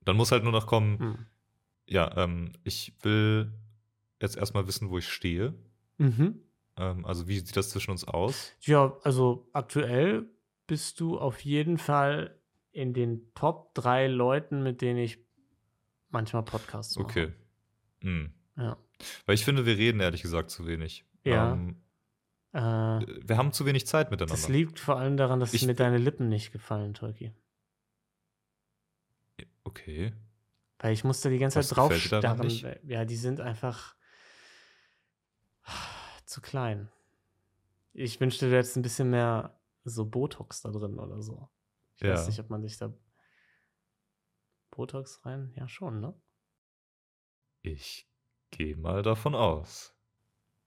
[0.05, 1.25] Dann muss halt nur noch kommen, Hm.
[1.87, 3.51] ja, ähm, ich will
[4.21, 5.53] jetzt erstmal wissen, wo ich stehe.
[5.97, 6.41] Mhm.
[6.77, 8.53] Ähm, also, wie sieht das zwischen uns aus?
[8.61, 10.25] Ja, also aktuell
[10.67, 12.39] bist du auf jeden Fall
[12.71, 15.19] in den Top drei Leuten, mit denen ich
[16.09, 17.05] manchmal Podcasts mache.
[17.05, 17.33] Okay.
[18.01, 18.33] Hm.
[18.55, 18.77] Ja.
[19.25, 21.03] Weil ich finde, wir reden ehrlich gesagt zu wenig.
[21.25, 21.51] Ja.
[21.53, 21.80] Ähm,
[22.53, 24.33] Äh, wir haben zu wenig Zeit miteinander.
[24.35, 27.33] das liegt vor allem daran, dass Ich- mir deine Lippen nicht gefallen, Tolki.
[29.63, 30.13] Okay.
[30.79, 32.47] Weil ich musste die ganze Was Zeit drauf gefällt dir daran starren.
[32.47, 32.63] nicht?
[32.63, 33.95] weil- Ja, die sind einfach
[36.25, 36.89] zu klein.
[37.93, 41.49] Ich wünschte, du hättest ein bisschen mehr so Botox da drin oder so.
[41.95, 42.13] Ich Ja.
[42.13, 42.93] weiß nicht, ob man sich da
[44.71, 45.53] Botox rein?
[45.55, 46.13] Ja, schon, ne?
[47.61, 48.09] Ich
[48.49, 49.93] gehe mal davon aus.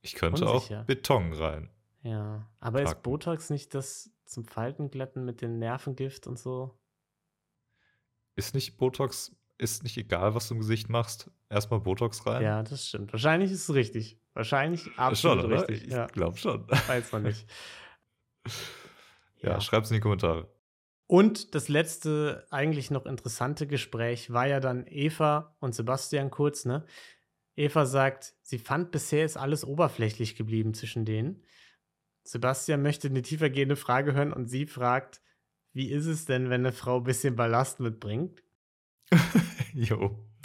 [0.02, 0.82] Ich könnte Unsicher.
[0.82, 1.70] auch Beton rein.
[2.04, 2.46] Ja.
[2.60, 3.02] Aber ist Packen.
[3.02, 6.78] Botox nicht das zum Faltenglätten mit dem Nervengift und so?
[8.36, 12.42] Ist nicht Botox, ist nicht egal, was du im Gesicht machst, erstmal Botox rein?
[12.42, 13.12] Ja, das stimmt.
[13.12, 14.20] Wahrscheinlich ist es richtig.
[14.34, 15.60] Wahrscheinlich absolut schon, oder?
[15.68, 15.86] richtig.
[15.86, 16.68] Ich Ja, glaube schon.
[16.68, 17.46] weiß man nicht.
[19.42, 20.48] Ja, schreib's in die Kommentare.
[21.06, 26.86] Und das letzte, eigentlich noch interessante Gespräch war ja dann Eva und Sebastian kurz, ne?
[27.54, 31.44] Eva sagt, sie fand bisher ist alles oberflächlich geblieben zwischen denen.
[32.24, 35.20] Sebastian möchte eine tiefergehende Frage hören und sie fragt,
[35.72, 38.42] wie ist es denn, wenn eine Frau ein bisschen Ballast mitbringt?
[39.74, 40.18] Jo.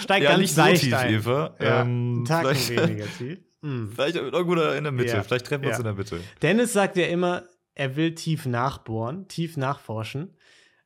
[0.00, 1.14] Steigt Ja, ganz nicht so tief, ein.
[1.14, 1.56] Eva.
[1.60, 3.38] Ja, Ähm, vielleicht- weniger tief.
[3.62, 3.86] Mm.
[3.94, 5.12] Vielleicht irgendwo da in der Mitte.
[5.16, 5.22] Ja.
[5.22, 6.20] Vielleicht treffen wir uns in der Mitte.
[6.40, 10.34] Dennis sagt ja immer, er will tief nachbohren, tief nachforschen.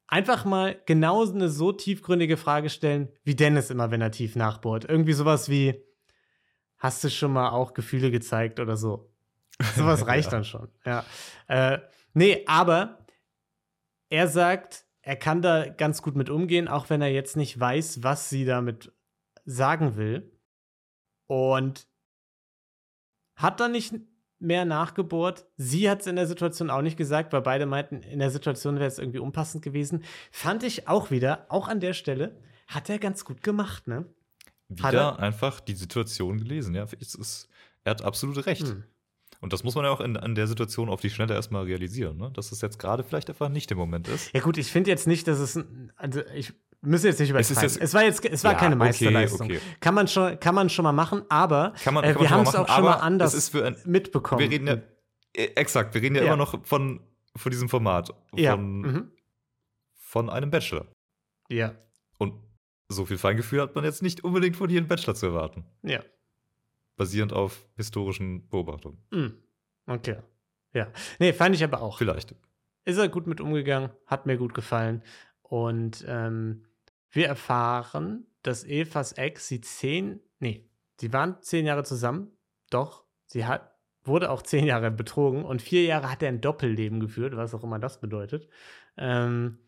[0.07, 4.85] Einfach mal genau eine so tiefgründige Frage stellen, wie Dennis immer, wenn er tief nachbohrt.
[4.89, 5.83] Irgendwie sowas wie,
[6.79, 9.11] hast du schon mal auch Gefühle gezeigt oder so?
[9.77, 10.31] Sowas reicht Ja.
[10.39, 10.69] dann schon.
[10.85, 11.05] Ja.
[11.47, 11.79] Äh,
[12.13, 13.07] nee, aber
[14.11, 18.03] er sagt, er kann da ganz gut mit umgehen, auch wenn er jetzt nicht weiß,
[18.03, 18.93] was sie damit
[19.45, 20.31] sagen will.
[21.27, 21.87] Und
[23.37, 23.95] hat dann nicht
[24.39, 25.47] mehr nachgebohrt.
[25.57, 28.77] Sie hat es in der Situation auch nicht gesagt, weil beide meinten, in der Situation
[28.77, 30.05] wäre es irgendwie unpassend gewesen.
[30.31, 34.05] Fand ich auch wieder, auch an der Stelle, hat er ganz gut gemacht, ne?
[34.79, 35.19] Wieder er?
[35.21, 36.75] einfach die Situation gelesen.
[36.75, 37.49] Ja, es ist,
[37.85, 38.67] er hat absolut recht.
[38.69, 38.85] Hm.
[39.41, 42.17] Und das muss man ja auch in, in der Situation auf die Schnelle erstmal realisieren,
[42.17, 42.31] ne?
[42.33, 44.33] dass es jetzt gerade vielleicht einfach nicht der Moment ist.
[44.33, 45.59] Ja, gut, ich finde jetzt nicht, dass es.
[45.97, 47.63] Also, ich müsste jetzt nicht Es übertreiben.
[47.71, 49.47] jetzt- Es, war jetzt, es war Ja, keine okay, Meisterleistung.
[49.49, 49.61] okay.
[49.81, 52.47] Kann, man schon, kann man schon mal machen, aber Kann man, äh, kann wir haben
[52.47, 54.41] es auch schon mal anders es ein, mitbekommen.
[54.41, 54.75] wir reden ja,
[55.37, 56.29] äh, exakt, wir reden ja, Ja.
[56.29, 57.01] immer noch von,
[57.37, 58.57] von diesem Format, von, ja.
[58.57, 59.11] Mhm.
[59.95, 60.87] von einem Bachelor.
[61.51, 61.75] ja.
[62.19, 62.35] Und
[62.89, 65.65] so viel Feingefühl hat man jetzt nicht unbedingt von jedem Bachelor zu erwarten.
[65.83, 66.01] Ja.
[66.97, 68.99] Basierend auf historischen Beobachtungen.
[69.11, 69.35] Mhm.
[69.87, 70.19] Okay.
[70.73, 70.89] Ja.
[71.19, 71.99] Nee, fand ich aber auch.
[71.99, 72.35] Vielleicht.
[72.85, 75.03] ist er gut mit umgegangen, hat mir gut gefallen.
[75.43, 76.65] Und ähm,
[77.11, 80.69] wir erfahren, dass Evas Ex sie zehn, nee,
[81.01, 82.33] sie waren zehn Jahre zusammen,
[82.71, 83.75] doch, sie hat,
[84.05, 87.65] wurde auch zehn Jahre betrogen und vier Jahre hat er ein Doppelleben geführt, was auch
[87.65, 88.49] immer das bedeutet.
[88.97, 89.59] Ähm,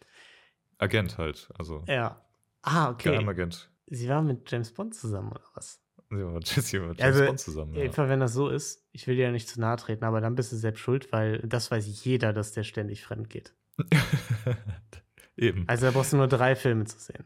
[0.78, 1.48] Agent halt.
[1.56, 2.20] Also ja.
[2.66, 3.12] Ah, okay.
[3.12, 3.70] Geheimagent.
[3.86, 5.80] Sie war mit James Bond zusammen, oder was?
[6.10, 7.74] Sie war Jesse und James Also, Bond zusammen.
[7.74, 7.84] Ja.
[7.84, 10.34] Eva, wenn das so ist, ich will dir ja nicht zu nahe treten, aber dann
[10.34, 13.54] bist du selbst schuld, weil das weiß jeder, dass der ständig fremd geht.
[15.36, 15.68] Eben.
[15.68, 17.24] Also da brauchst du nur drei Filme zu sehen.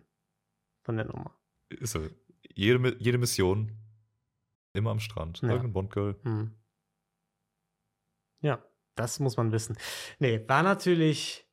[0.83, 1.35] Von der Nummer.
[1.71, 2.07] Ist so.
[2.55, 3.73] Jede, jede Mission
[4.75, 5.41] immer am Strand.
[5.41, 5.49] Ja.
[5.49, 6.21] Irgendein Bondgirl.
[6.23, 6.55] Hm.
[8.43, 8.63] Ja,
[8.95, 9.77] das muss man wissen.
[10.19, 11.49] Nee, war natürlich,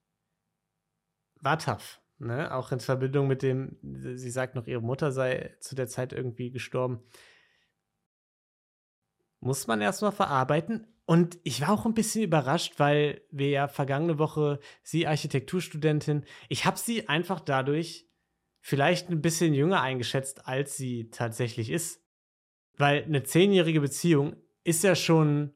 [1.40, 2.02] war tough.
[2.20, 2.54] Ne?
[2.54, 6.52] Auch in Verbindung mit dem, sie sagt noch, ihre Mutter sei zu der Zeit irgendwie
[6.52, 7.02] gestorben.
[9.40, 10.88] Muss man erstmal verarbeiten.
[11.06, 16.66] Und ich war auch ein bisschen überrascht, weil wir ja vergangene Woche, sie Architekturstudentin, ich
[16.66, 18.10] habe sie einfach dadurch
[18.60, 22.04] vielleicht ein bisschen jünger eingeschätzt, als sie tatsächlich ist.
[22.78, 25.54] Weil eine zehnjährige Beziehung ist ja schon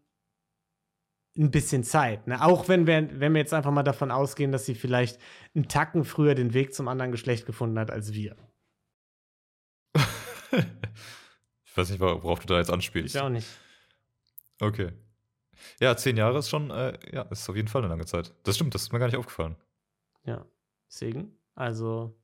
[1.37, 2.27] ein bisschen Zeit.
[2.27, 2.43] Ne?
[2.43, 5.19] Auch wenn wir, wenn wir jetzt einfach mal davon ausgehen, dass sie vielleicht
[5.55, 8.35] einen Tacken früher den Weg zum anderen Geschlecht gefunden hat als wir.
[10.51, 13.15] ich weiß nicht, worauf du da jetzt anspielst.
[13.15, 13.47] Ich auch nicht.
[14.59, 14.91] Okay.
[15.79, 18.33] Ja, zehn Jahre ist schon, äh, ja, ist auf jeden Fall eine lange Zeit.
[18.43, 19.55] Das stimmt, das ist mir gar nicht aufgefallen.
[20.25, 20.45] Ja.
[20.87, 22.20] Deswegen, also,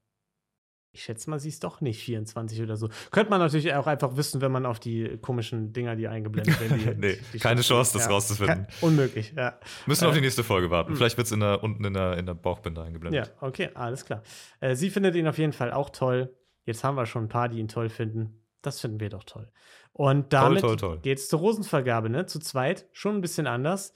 [0.97, 2.89] ich schätze mal, sie ist doch nicht 24 oder so.
[3.11, 6.79] Könnte man natürlich auch einfach wissen, wenn man auf die komischen Dinger, die eingeblendet werden.
[6.79, 8.67] Die, Nee, die keine Chance, das rauszufinden.
[8.67, 9.59] Ke- Unmöglich, ja.
[9.85, 10.91] Müssen wir auf Äh, die nächste Folge warten.
[10.91, 10.97] mh.
[10.97, 13.27] Vielleicht wird es in der, unten in der, in der Bauchbinde eingeblendet.
[13.27, 14.23] Ja, okay, alles klar.
[14.59, 16.35] Äh, sie findet ihn auf jeden Fall auch toll.
[16.65, 18.43] Jetzt haben wir schon ein paar, die ihn toll finden.
[18.63, 19.51] Das finden wir doch toll.
[19.93, 20.99] Und damit toll, toll.
[21.01, 22.25] geht es zur Rosenvergabe, ne?
[22.25, 23.93] Zu zweit, schon ein bisschen anders.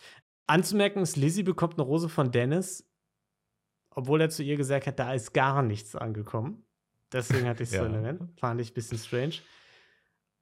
[0.48, 2.88] Anzumerken ist, Lizzie bekommt eine Rose von Dennis,
[3.94, 6.64] obwohl er zu ihr gesagt hat, da ist gar nichts angekommen.
[7.12, 7.88] Deswegen hatte ich es so Ja.
[7.88, 8.34] in Erinnerung.
[8.38, 9.36] Fand ich ein bisschen strange.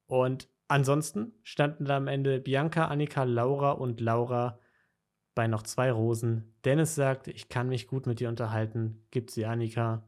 [0.06, 4.60] Und ansonsten standen da am Ende Bianca, Annika, Laura und Laura
[5.36, 6.56] bei noch zwei Rosen.
[6.66, 10.08] Dennis sagt, ich kann mich gut mit dir unterhalten, gibt sie Annika.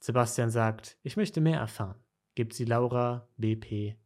[0.00, 2.02] Sebastian sagt, ich möchte mehr erfahren,
[2.34, 3.96] gibt sie Laura, BP,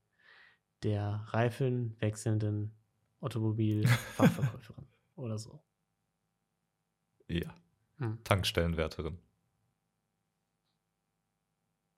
[0.83, 2.75] der Reifen wechselnden
[3.21, 4.87] Automobilfachverkäuferin
[5.17, 5.61] oder so.
[7.27, 7.53] Ja.
[7.99, 8.23] Hm.
[8.23, 9.19] Tankstellenwärterin.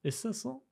[0.03, 0.63] Ist das so?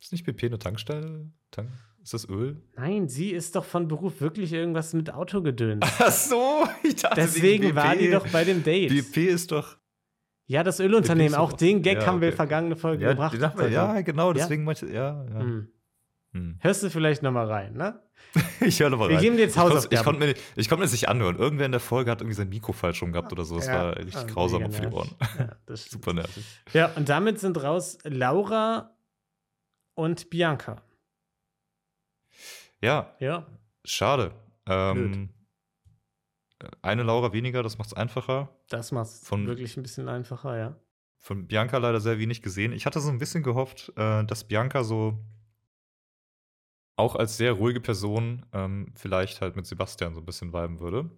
[0.00, 1.30] Ist nicht BP eine Tankstelle?
[1.50, 1.70] Tank?
[2.02, 2.62] Ist das Öl?
[2.76, 5.84] Nein, sie ist doch von Beruf wirklich irgendwas mit Autogedöns.
[5.98, 8.90] Ach so, ich dachte, Deswegen war die doch bei dem Date.
[8.90, 9.76] BP ist doch.
[10.46, 12.36] Ja, das Ölunternehmen, BP auch den Gag ja, haben wir okay.
[12.36, 13.34] vergangene Folge Ja, gebracht.
[13.34, 14.34] die dachte, Also, ja, genau, Ja?
[14.34, 15.40] deswegen meinte ja, ja.
[15.40, 15.68] hm.
[16.38, 16.56] Hm.
[16.60, 18.02] Hörst du vielleicht noch mal rein, ne?
[18.60, 19.22] Ich höre nochmal Wir rein.
[19.24, 19.94] geben dir jetzt Ich Hausaufgaben.
[19.94, 21.36] Ich konnte mir, ich mir das nicht anhören.
[21.36, 23.56] Irgendwer in der Folge hat irgendwie sein Mikro falsch rum gehabt oder so.
[23.56, 24.86] Das Ja, war richtig ah, grausam für die.
[24.94, 25.10] Ohren.
[25.38, 25.56] Ja.
[25.76, 26.44] Super nervig.
[26.72, 28.96] Ja, und damit sind raus Laura
[29.94, 30.82] und Bianca.
[32.80, 33.46] Ja, Ja,
[33.84, 34.32] schade.
[34.66, 35.30] Ähm,
[36.82, 38.48] Eine Laura weniger, das macht es einfacher.
[38.68, 40.76] Das macht es Von- wirklich ein bisschen einfacher, ja.
[41.20, 42.72] Von Bianca leider sehr wenig gesehen.
[42.72, 45.18] Ich hatte so ein bisschen gehofft, äh, dass Bianca so
[46.98, 51.10] auch als sehr ruhige Person ähm, vielleicht halt mit Sebastian so ein bisschen viben würde.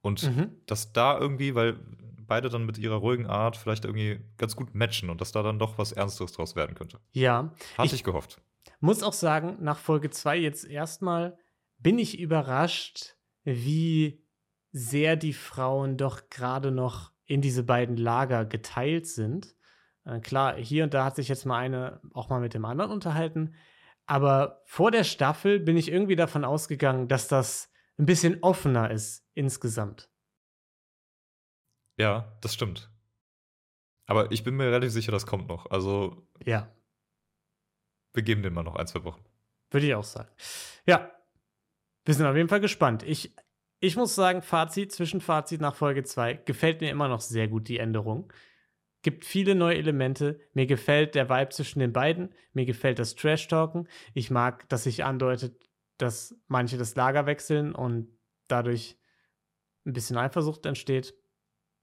[0.00, 0.50] Und Mhm.
[0.66, 1.78] dass da irgendwie, weil
[2.26, 5.58] beide dann mit ihrer ruhigen Art vielleicht irgendwie ganz gut matchen und dass da dann
[5.58, 6.98] doch was Ernsteres draus werden könnte.
[7.12, 8.40] Ja, Hatte Ich- ich, gehofft.
[8.80, 11.36] muss auch sagen, nach Folge 2 jetzt erstmal
[11.78, 14.22] bin ich überrascht, wie
[14.72, 19.54] sehr die Frauen doch gerade noch in diese beiden Lager geteilt sind.
[20.04, 22.90] Äh, klar, hier und da hat sich jetzt mal eine auch mal mit dem anderen
[22.92, 23.54] unterhalten,
[24.08, 29.28] aber vor der Staffel bin ich irgendwie davon ausgegangen, dass das ein bisschen offener ist
[29.34, 30.10] insgesamt.
[31.98, 32.90] Ja, das stimmt.
[34.06, 35.70] Aber ich bin mir relativ sicher, das kommt noch.
[35.70, 36.72] Also Ja,
[38.14, 39.22] wir geben dem mal noch ein, zwei Wochen.
[39.70, 40.30] Würde ich auch sagen.
[40.86, 41.12] Ja,
[42.06, 43.02] wir sind auf jeden Fall gespannt.
[43.02, 43.34] Ich,
[43.80, 47.78] ich muss sagen, Fazit, Zwischenfazit nach Folge 2, gefällt mir immer noch sehr gut die
[47.78, 48.32] Änderung.
[49.02, 50.40] Gibt viele neue Elemente.
[50.54, 52.34] Mir gefällt der Vibe zwischen den beiden.
[52.52, 53.88] Mir gefällt das Trash-Talken.
[54.12, 55.68] Ich mag, dass sich andeutet,
[55.98, 58.08] dass manche das Lager wechseln und
[58.48, 58.98] dadurch
[59.86, 61.14] ein bisschen Eifersucht entsteht.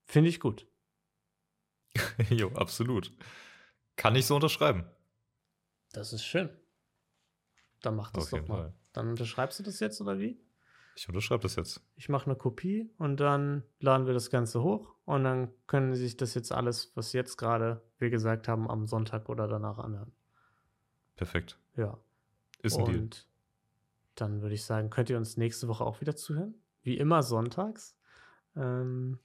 [0.04, 0.66] Finde ich gut.
[2.30, 3.12] jo, absolut.
[3.96, 4.84] Kann ich so unterschreiben.
[5.92, 6.50] Das ist schön.
[7.80, 8.56] Dann mach das Auf doch mal.
[8.56, 8.74] Fall.
[8.92, 10.38] Dann unterschreibst du das jetzt oder wie?
[10.96, 11.80] Ich unterschreibe das jetzt.
[11.96, 16.02] Ich mache eine Kopie und dann laden wir das Ganze hoch und dann können Sie
[16.02, 20.12] sich das jetzt alles, was jetzt gerade wir gesagt haben, am Sonntag oder danach anhören.
[21.16, 21.58] Perfekt.
[21.76, 21.98] Ja.
[22.62, 23.10] Ist ein und Deal.
[24.16, 26.54] dann würde ich sagen, könnt ihr uns nächste Woche auch wieder zuhören.
[26.82, 27.96] Wie immer sonntags.
[28.54, 29.18] Ähm,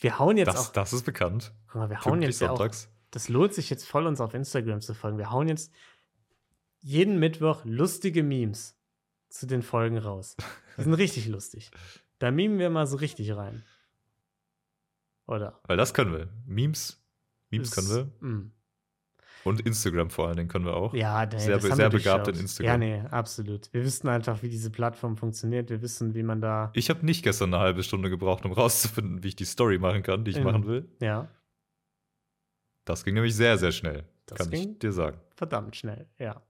[0.00, 0.72] wir hauen jetzt Das, auch.
[0.72, 1.52] das ist bekannt.
[1.74, 2.56] Mal, wir hauen jetzt ja auch.
[2.56, 2.88] sonntags.
[3.10, 5.18] Das lohnt sich jetzt voll, uns auf Instagram zu folgen.
[5.18, 5.72] Wir hauen jetzt
[6.80, 8.76] jeden Mittwoch lustige Memes
[9.28, 10.36] zu den Folgen raus.
[10.76, 11.70] Die sind richtig lustig.
[12.18, 13.64] Da memen wir mal so richtig rein.
[15.28, 15.60] Oder?
[15.68, 16.28] Weil das können wir.
[16.46, 17.00] Memes,
[17.50, 18.28] Memes können wir.
[18.28, 18.52] Mm.
[19.44, 20.92] Und Instagram vor allen Dingen können wir auch.
[20.94, 22.82] Ja, nee, Sehr be- sehr begabt in Instagram.
[22.82, 23.72] Ja, nee, absolut.
[23.72, 25.70] Wir wissen einfach, wie diese Plattform funktioniert.
[25.70, 26.70] Wir wissen, wie man da.
[26.74, 30.02] Ich habe nicht gestern eine halbe Stunde gebraucht, um rauszufinden, wie ich die Story machen
[30.02, 30.44] kann, die ich Mhm.
[30.44, 30.88] machen will.
[31.00, 31.28] Ja,
[32.84, 34.04] Das ging nämlich sehr, sehr schnell.
[34.26, 35.18] Das kann ich dir sagen.
[35.36, 36.42] verdammt schnell, ja.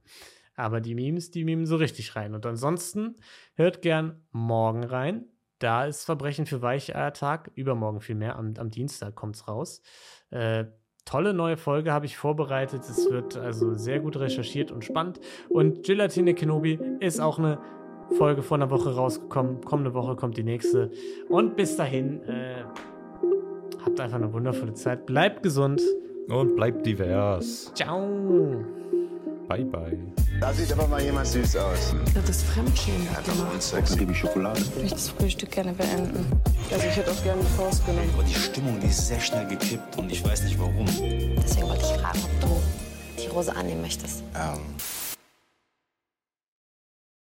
[0.54, 2.34] Aber die Memes, die memen so richtig rein.
[2.34, 3.16] Und ansonsten
[3.54, 5.26] hört gern morgen rein.
[5.58, 7.50] Da ist Verbrechen für Weicheiertag.
[7.54, 8.36] Übermorgen vielmehr.
[8.36, 9.82] Am, am Dienstag kommt es raus.
[10.30, 10.66] Äh,
[11.04, 12.82] tolle neue Folge habe ich vorbereitet.
[12.82, 15.20] Es wird also sehr gut recherchiert und spannend.
[15.48, 17.58] Und Gelatine Kenobi ist auch eine
[18.16, 19.62] Folge vor einer Woche rausgekommen.
[19.62, 20.90] Kommende Woche kommt die nächste.
[21.28, 22.64] Und bis dahin, äh,
[23.84, 25.06] habt einfach eine wundervolle Zeit.
[25.06, 25.82] Bleibt gesund.
[26.28, 27.72] Und bleibt divers.
[27.74, 28.64] Ciao.
[29.48, 29.96] Bye, bye.
[30.40, 31.94] Da sieht aber mal jemand süß aus.
[32.14, 33.08] Das ist Fremdschämen.
[33.16, 33.92] Hat doch wohl Sex.
[33.92, 36.26] Ich möchte das Frühstück gerne beenden.
[36.70, 38.10] Also ich hätte auch gerne die Faust genommen.
[38.12, 40.84] Aber die Stimmung, die ist sehr schnell gekippt und ich weiß nicht warum.
[40.84, 42.60] Deswegen wollte ich fragen, ob du
[43.22, 44.22] die Rose annehmen möchtest.
[44.36, 44.60] Ähm,